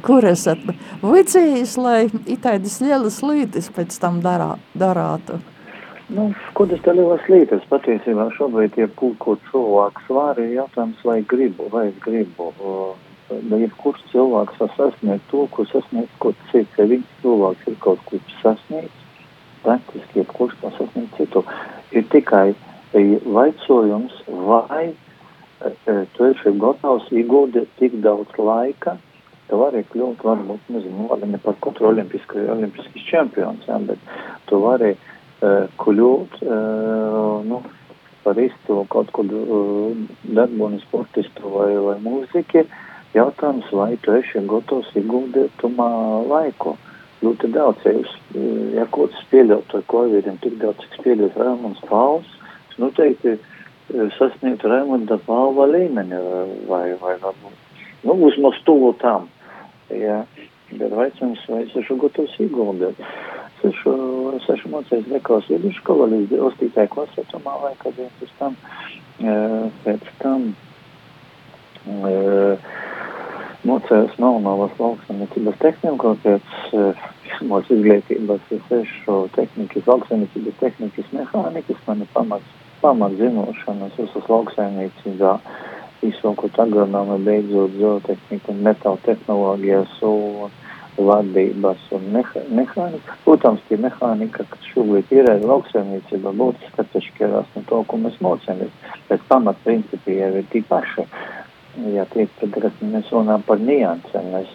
kur 0.04 0.24
esat 0.28 0.60
vicējis, 1.02 1.76
lai 1.78 2.00
itaidas 2.26 2.80
lielas 2.82 3.20
lītis 3.24 3.70
pēc 3.74 3.96
tam 4.02 4.20
darā, 4.24 4.54
darātu? 4.78 5.40
Nu, 6.12 6.26
ko 6.52 6.66
tas 6.68 6.82
tā 6.84 6.92
lielas 6.96 7.22
lītas? 7.30 7.62
Patiesībā 7.70 8.26
šobrīd 8.36 8.74
ir 8.80 8.90
kaut 8.98 9.40
cilvēks 9.50 10.10
vāri 10.12 10.50
jautājums, 10.56 11.00
vai 11.08 11.22
gribu, 11.28 11.70
vai 11.72 11.86
es 11.88 11.98
gribu. 12.04 12.50
Ja 13.32 13.68
kurš 13.80 14.02
cilvēks 14.10 14.58
var 14.60 14.74
sasniegt 14.76 15.24
to, 15.30 15.46
ko 15.54 15.64
sasniegt 15.70 16.12
kaut 16.20 16.36
cits, 16.50 16.74
ja 16.76 16.84
viņš 16.90 17.06
cilvēks 17.22 17.70
ir 17.70 17.78
kaut 17.80 18.02
ko 18.10 18.20
sasniegts, 18.42 19.06
praktiski 19.62 20.20
jebkurš 20.20 20.58
var 20.60 20.74
sasniegt 20.76 21.16
citu. 21.16 21.44
Ir 21.96 22.04
tikai 22.12 22.50
vaicojums, 22.92 24.18
vai 24.50 24.90
tu 26.16 26.26
esi 26.28 26.52
gatavs 26.58 27.08
ieguldīt 27.14 27.70
tik 27.78 27.98
daudz 28.04 28.30
laika, 28.38 28.96
tu 29.48 29.58
vari 29.60 29.82
kļūt, 29.92 30.22
varbūt, 30.26 30.70
nezinu, 30.72 31.08
vari 31.10 31.28
ne 31.28 31.40
par 31.42 31.58
katru 31.64 31.90
olimpisku, 31.92 32.40
olimpiskis 32.54 33.06
čempions, 33.08 33.66
ja, 33.68 33.78
bet 33.84 34.00
tu 34.48 34.60
vari 34.62 34.94
uh, 34.94 35.68
kļūt, 35.82 36.40
uh, 36.46 37.42
nu, 37.48 37.60
par 38.22 38.38
izcilu 38.38 38.86
kaut 38.92 39.10
kādu 39.14 39.42
uh, 39.42 40.00
darbonu 40.38 40.80
sportistu 40.86 41.52
vai, 41.52 41.68
vai 41.84 41.98
mūziķi, 42.04 42.64
jautājums, 43.16 43.68
vai 43.76 43.92
tu 44.02 44.16
esi 44.16 44.42
gatavs 44.48 44.94
ieguldīt 44.98 45.54
tumā 45.62 45.90
laiku. 46.30 46.78
Ļoti 47.22 47.52
daudz, 47.54 47.84
ja 47.86 47.92
jūs, 47.94 48.14
ja 48.74 48.82
kaut 48.90 49.12
kas 49.12 49.26
pieļaut 49.30 49.76
ar 49.78 49.84
Covid, 49.92 50.26
tik 50.42 50.56
daudz, 50.58 50.80
cik 50.82 50.96
spēļot 50.98 51.36
Rēmons 51.38 51.84
Pauls, 51.86 52.32
noteikti 52.82 53.36
uh, 53.36 53.51
sasniegt 54.16 54.64
Raimonda 54.64 55.18
Pāva 55.26 55.66
līmeni 55.68 56.18
vai, 56.68 56.94
vai 57.00 57.16
varbūt, 57.20 57.76
nu, 58.06 58.16
uzmaz 58.28 58.58
tuvu 58.66 58.92
tam. 59.02 59.28
Jā, 59.92 60.22
bet 60.72 60.94
vaicājums, 60.96 61.42
vai 61.52 61.62
es 61.66 61.76
esmu 61.76 61.98
gatavs 62.06 62.38
ieguldīt. 62.40 63.00
Es 63.62 63.66
esmu, 63.68 64.32
es 64.38 64.48
esmu 64.56 64.72
mācījis 64.78 65.10
Lekās 65.12 65.48
vidusskola 65.52 66.08
līdz 66.10 66.38
8. 66.48 66.86
klasē, 66.94 67.26
tomā 67.30 67.58
vai 67.62 67.74
kad 67.82 67.98
pēc 68.00 68.32
tam, 68.40 68.56
pēc 69.84 70.08
tam 70.22 70.48
mocējos 73.68 74.16
Melnavas 74.22 74.74
lauksaimniecības 74.80 75.60
tehniku, 75.62 76.16
pēc 76.24 77.44
mūsu 77.46 77.76
izglītības 77.76 78.50
es 78.56 78.74
esmu 78.80 79.20
tehnikas, 79.36 79.86
lauksaimniecības 79.86 80.58
tehnikas 80.64 81.14
mehānikas, 81.14 81.86
mani 81.86 82.08
pamats 82.16 82.61
pamatzinošanas 82.82 83.98
visas 83.98 84.28
lauksaimniecībā, 84.30 85.36
izsākot 86.08 86.58
agronomi, 86.64 87.20
beidzot 87.26 87.78
zootehniku 87.78 88.52
un 88.52 88.64
metāla 88.66 89.00
tehnologijas 89.06 90.00
un 90.06 90.50
vadības 90.96 91.84
un 91.96 92.08
meha, 92.12 92.42
mehānika. 92.52 93.16
Protams, 93.24 93.62
tie 93.68 93.78
mehānika, 93.80 94.44
kas 94.50 94.72
šobrīd 94.72 95.12
ir 95.14 95.30
lauksaimniecībā, 95.40 96.34
būtu 96.42 96.72
atšķirās 96.82 97.54
no 97.56 97.64
to, 97.70 97.80
ko 97.88 98.00
mēs 98.02 98.18
mocāmies. 98.24 98.74
Bet 99.08 99.24
pamatprincipi 99.30 100.18
jau 100.18 100.34
ir 100.40 100.50
tī 100.52 100.64
paši. 100.68 101.06
Ja 101.94 102.04
tiek, 102.12 102.28
tad 102.40 102.82
mēs 102.84 103.08
runājam 103.14 103.46
par 103.48 103.62
niansēm. 103.62 104.34
Mēs 104.34 104.52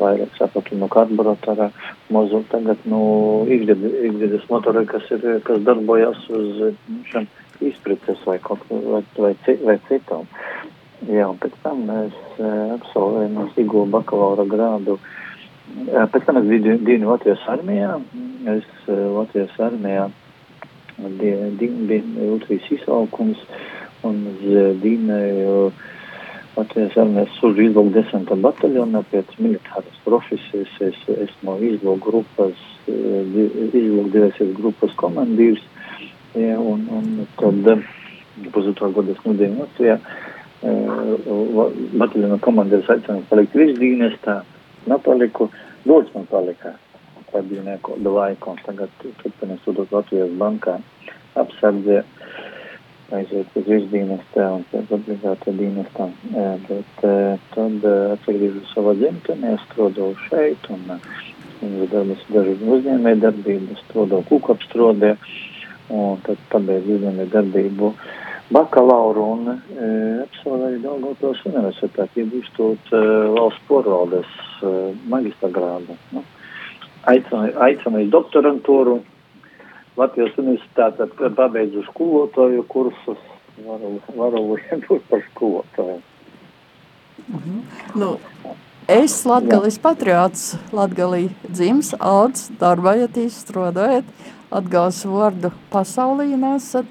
vairāk 0.00 0.36
sapratu 0.38 0.78
no 0.78 0.88
karburatora 0.92 1.70
mozu 2.12 2.42
tagad 2.50 2.84
no 2.90 3.00
ikdienas 3.48 4.46
motora, 4.50 4.84
kas 4.88 5.08
ir, 5.14 5.26
kas 5.46 5.62
darbojas 5.66 6.22
uz 6.30 6.62
šiem 7.10 7.28
izprices 7.64 8.20
vai 8.26 8.38
kaut 8.42 8.62
vai, 8.70 9.02
vai, 9.18 9.34
vai 9.64 9.78
citam. 9.88 10.26
Jā, 11.06 11.28
un 11.28 11.38
pēc 11.40 11.56
tam 11.62 11.84
mēs 11.88 12.14
absolvējam 12.76 13.50
Sigo 13.54 13.84
bakalaura 13.92 14.46
grādu. 14.48 14.98
Pēc 15.86 16.24
tam 16.24 16.40
es 16.40 16.46
biju 16.48 16.78
dienu 16.86 17.10
Latvijas 17.12 17.42
armijā. 17.52 17.96
Es 18.56 18.68
Latvijas 18.88 19.58
armijā 19.60 20.08
bija 20.96 21.50
Latvijas 21.50 22.70
izsaukums 22.78 23.42
un 24.06 24.22
es 24.30 24.80
dīnēju 24.82 25.52
Latvijas 25.66 25.94
armijas 26.56 27.32
služu 27.38 27.66
izlūku 27.66 27.92
desanta 27.92 28.36
bataljonā 28.40 29.02
pēc 29.10 29.34
militāras 29.38 29.98
profesijas. 30.04 30.72
Es 30.80 31.02
esmu 31.12 31.58
izlūku 31.68 32.00
grupas, 32.06 32.62
izlūku 32.88 34.08
divasies 34.14 34.54
grupas 34.56 34.94
komandīrs. 35.00 35.62
Ja, 36.36 36.56
un, 36.60 36.86
un 36.92 37.26
tad 37.40 37.84
pusotru 38.52 38.92
gadu 38.96 39.12
es 39.12 39.22
nudēju 39.24 39.60
Latvijā. 39.60 39.98
Bataljona 42.00 42.40
komandieris 42.44 42.90
aicināja 42.92 43.28
palikt 43.30 43.56
virsdīnestā. 43.56 44.40
Napaliku, 44.88 45.50
dots 45.84 46.12
man 46.14 46.28
palika. 46.30 46.76
Tā 47.32 47.42
bija 47.44 47.62
neko 47.66 47.98
laiku, 48.00 48.54
un 48.54 48.60
tagad 48.64 48.92
turpinās 49.20 49.64
sūdot 49.66 49.92
Latvijas 49.92 50.32
bankā 50.40 50.78
apsardzē 51.36 52.02
aiziet 53.14 53.58
uz 53.58 53.66
virsdīnestā 53.70 54.46
un 54.56 54.64
pēc 54.72 54.92
obligāta 54.96 55.54
dienestā. 55.54 56.08
Bet 56.66 57.04
tad 57.54 57.86
atgriežu 57.90 58.62
savā 58.72 58.96
dzimtenē, 58.98 59.56
strādāju 59.66 60.16
šeit 60.26 60.70
un 60.74 60.86
viņas 61.60 61.92
darbas 61.92 62.24
daži 62.34 62.56
uzņēmē 62.76 63.14
darbības, 63.22 63.84
strādāju 63.86 64.28
kūkapstrodē 64.30 65.16
un 65.94 66.22
tad 66.26 66.40
pabeidzu 66.50 66.98
uzņēmē 66.98 67.28
darbību 67.32 67.92
bakalauru 68.52 69.24
un 69.34 69.48
e, 69.50 69.56
absolvēju 70.22 70.82
Daugavpils 70.84 71.42
universitāti, 71.50 72.22
iegūstot 72.22 72.92
e, 72.94 73.02
valsts 73.34 73.66
porvaldes 73.70 74.30
e, 74.62 74.72
magistra 75.10 75.50
grādu. 75.54 75.96
Nu, 76.14 76.22
aicināju 77.10 78.10
doktorantūru 78.14 79.00
Latvijas 79.96 80.36
universitātē 80.36 81.06
pabeidzu 81.38 81.82
skolotāju 81.88 82.66
kursus, 82.68 83.20
varu, 83.64 83.96
varu 84.16 84.42
būt 84.88 85.08
par 85.08 85.24
skolotāju. 85.30 86.00
Mhm. 87.26 87.60
Nu, 87.96 88.18
es 88.88 89.24
Latgalis 89.24 89.78
patriots, 89.80 90.56
Latgalī 90.72 91.30
dzims, 91.48 91.94
auds, 91.98 92.50
darbājatīs, 92.60 93.40
strodojat, 93.46 94.04
atgās 94.52 95.00
vārdu 95.08 95.50
pasaulī 95.72 96.36
nesat. 96.36 96.86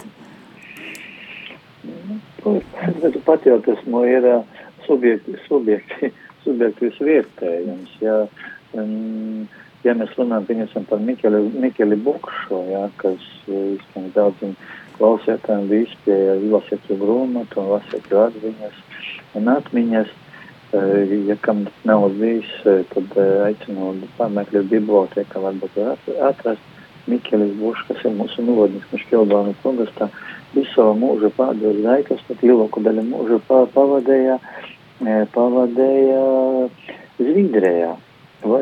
Bet 3.02 3.22
patriotismu 3.26 4.02
ir 4.10 4.28
subjekti, 4.86 5.38
subjekti, 5.48 6.12
subjektīvs 6.46 7.00
vietējums. 7.06 7.94
Ja, 8.02 8.18
um, 8.78 9.46
ja 9.86 9.94
mēs 9.98 10.14
runājam, 10.18 10.48
pieņemsim 10.50 10.86
par 10.90 11.02
Mikeli, 11.04 11.42
Mikeli 11.62 11.98
Bukšo, 12.02 12.62
ja, 12.72 12.86
kas 13.02 13.22
izskan 13.46 14.10
daudziem 14.16 14.56
klausētājiem 14.98 15.66
bija 15.70 15.88
izpēja 15.88 16.36
lasīt 16.54 16.90
jau 16.90 17.00
grūmatu 17.02 17.62
un 17.62 17.74
lasīt 17.76 18.08
jau 18.12 18.26
atziņas 18.28 18.80
un 19.40 19.52
atmiņas. 19.56 20.14
Ja 21.30 21.36
kam 21.40 21.62
nav 21.88 22.10
bijis, 22.20 22.50
tad 22.66 23.14
aicinu 23.46 23.94
pameklēt 24.18 24.66
bibliotēkā, 24.74 25.40
varbūt 25.40 25.78
atrast 26.28 27.08
Mikelis 27.08 27.54
Bušs, 27.60 27.86
kas 27.88 28.02
ir 28.04 28.16
mūsu 28.18 28.44
novadnis 28.44 28.88
Mišķelbānu 28.92 29.54
pogastā, 29.62 30.10
visu 30.56 30.74
savu 30.74 30.98
mūžu 31.00 31.30
pādēļ 31.38 31.80
laikas, 31.86 32.26
pat 32.28 32.44
lielāku 32.44 32.84
daļu 32.84 33.06
mūžu 33.08 33.40
pavadēja, 33.48 34.40
pavadēja 35.38 36.26
Zviedrijā 37.22 37.94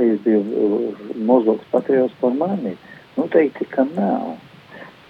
es 0.04 0.20
biju 0.24 0.94
mazāks 1.28 1.70
patriots 1.72 2.16
par 2.22 2.36
mani? 2.38 2.76
Noteikti, 3.18 3.68
ka 3.70 3.86
nav. 3.94 4.36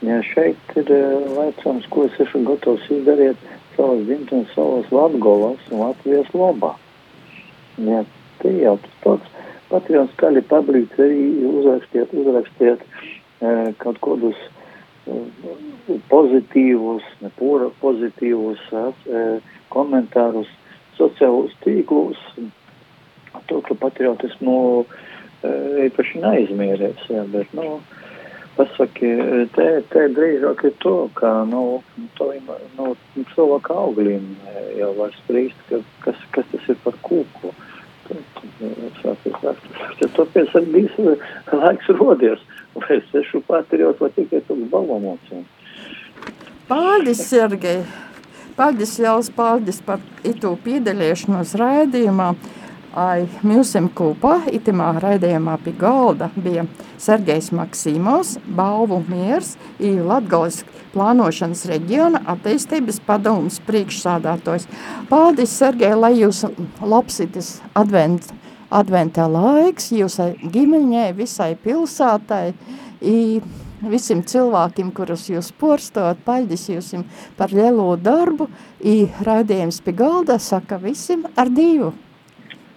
Ja 0.03 0.19
šeit 0.27 0.73
ir 0.75 0.89
vecums, 1.37 1.85
ko 1.93 2.07
es 2.09 2.17
esmu 2.19 2.43
gatavs 2.49 2.89
izdarīt 2.91 3.39
savas 3.77 4.03
dzimtenes, 4.07 4.51
savas 4.55 4.89
Latgolas 4.91 5.61
un 5.71 5.85
Latvijas 5.85 6.31
labā. 6.35 6.73
Ja, 7.77 8.03
te 8.41 8.51
jau 8.57 8.75
tas 8.83 8.97
pats 9.05 9.31
patriots 9.71 10.13
skaļi 10.17 10.43
pabrīts 10.49 10.99
arī 11.01 11.21
uzrakstiet, 11.49 12.11
uzrakstiet 12.13 12.83
e, 12.83 13.53
kaut 13.81 14.01
kādus 14.05 14.41
e, 15.07 15.21
pozitīvus, 16.11 17.07
nepūra 17.23 17.71
pozitīvus 17.81 18.67
e, 18.75 19.23
komentārus 19.73 20.51
sociālos 20.99 21.55
tīklus, 21.63 22.19
to, 23.53 23.61
ka 23.69 23.77
patriotismu 23.85 24.57
īpaši 25.85 26.21
neaizmierēs, 26.23 27.05
jā, 27.11 27.23
bet, 27.33 27.51
nu, 27.57 27.81
pasaki, 28.57 29.09
te, 29.55 29.67
te 29.91 30.05
drīzāk 30.15 30.63
ir 30.69 30.75
to, 30.83 30.95
ka, 31.17 31.31
nu, 31.49 31.81
to, 32.17 32.29
nu, 32.77 32.93
cilvēka 33.33 33.75
augļiem 33.85 34.29
jau 34.79 34.91
var 34.99 35.13
strīst, 35.23 35.59
ka, 35.69 35.81
kas, 36.05 36.23
kas 36.35 36.49
tas 36.53 36.71
ir 36.73 36.79
par 36.85 36.97
kūku. 37.05 37.53
Tāpēc 40.13 40.55
arī 40.59 40.67
bija 40.73 41.17
laiks 41.55 41.91
rodies, 41.97 42.41
vai 42.77 42.97
es 42.99 43.13
esmu 43.23 43.43
patriots, 43.47 44.01
vai 44.03 44.11
tikai 44.15 44.41
tāds 44.47 44.71
balomocījums. 44.71 45.49
Paldies, 46.67 47.21
Sergei! 47.27 47.83
Paldies, 48.53 48.99
Jāls, 49.01 49.31
paldies 49.33 49.79
par 49.81 50.01
itu 50.27 50.51
piedalīšanos 50.63 51.55
raidījumā. 51.57 52.33
Ai, 52.93 53.23
Mūsim 53.41 53.87
kopā 53.89 54.43
itimā 54.53 54.91
raidījumā 55.01 55.55
pie 55.65 55.71
galda 55.81 56.27
bija 56.37 56.67
Sergejs 57.01 57.47
Maksīmos, 57.57 58.35
balvu 58.45 58.99
miers, 59.07 59.55
i 59.81 59.95
Latgales 59.97 60.59
plānošanas 60.93 61.63
reģiona 61.71 62.21
attīstības 62.35 62.99
padomus 63.07 63.57
priekšsādātojs. 63.65 64.69
Paldies, 65.09 65.57
Sergej, 65.57 65.95
lai 65.97 66.11
jūs 66.19 66.43
lapsitis 66.85 67.55
advent, 67.73 68.29
adventā 68.69 69.25
laiks, 69.25 69.89
jūsai 69.97 70.29
ģimeņai, 70.53 71.09
visai 71.17 71.55
pilsātai, 71.65 72.53
i 73.01 73.41
visiem 73.89 74.21
cilvēkiem, 74.21 74.93
kurus 74.93 75.31
jūs 75.33 75.49
porstot, 75.57 76.21
paldies 76.29 76.69
jums 76.69 76.93
par 77.41 77.57
lielo 77.57 77.89
darbu, 77.97 78.51
i 78.85 79.07
raidījums 79.25 79.81
pie 79.81 79.97
galda 79.97 80.37
saka 80.37 80.77
visiem 80.77 81.25
ar 81.33 81.49
divu 81.49 81.95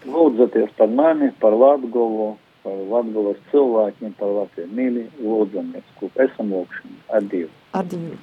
lūdzaties 0.07 0.73
par 0.79 0.89
mani, 0.89 1.31
par 1.41 1.57
Latgolu, 1.57 2.37
par 2.65 2.79
Latgolas 2.93 3.39
cilvēkiem, 3.51 4.15
par 4.21 4.33
Latviju 4.41 4.71
mīļi, 4.79 5.05
lūdzamies, 5.23 5.87
ko 6.01 6.11
esam 6.27 6.55
lūkšana 6.55 7.19
ar 7.19 7.29
Dievu. 7.31 7.53
Ar 7.77 7.87
Dievu. 7.91 8.19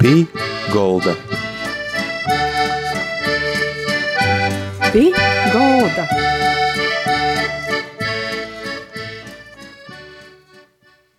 Pī 0.00 0.14
golda. 0.72 1.16
Pī 4.92 5.08
golda. 5.54 6.06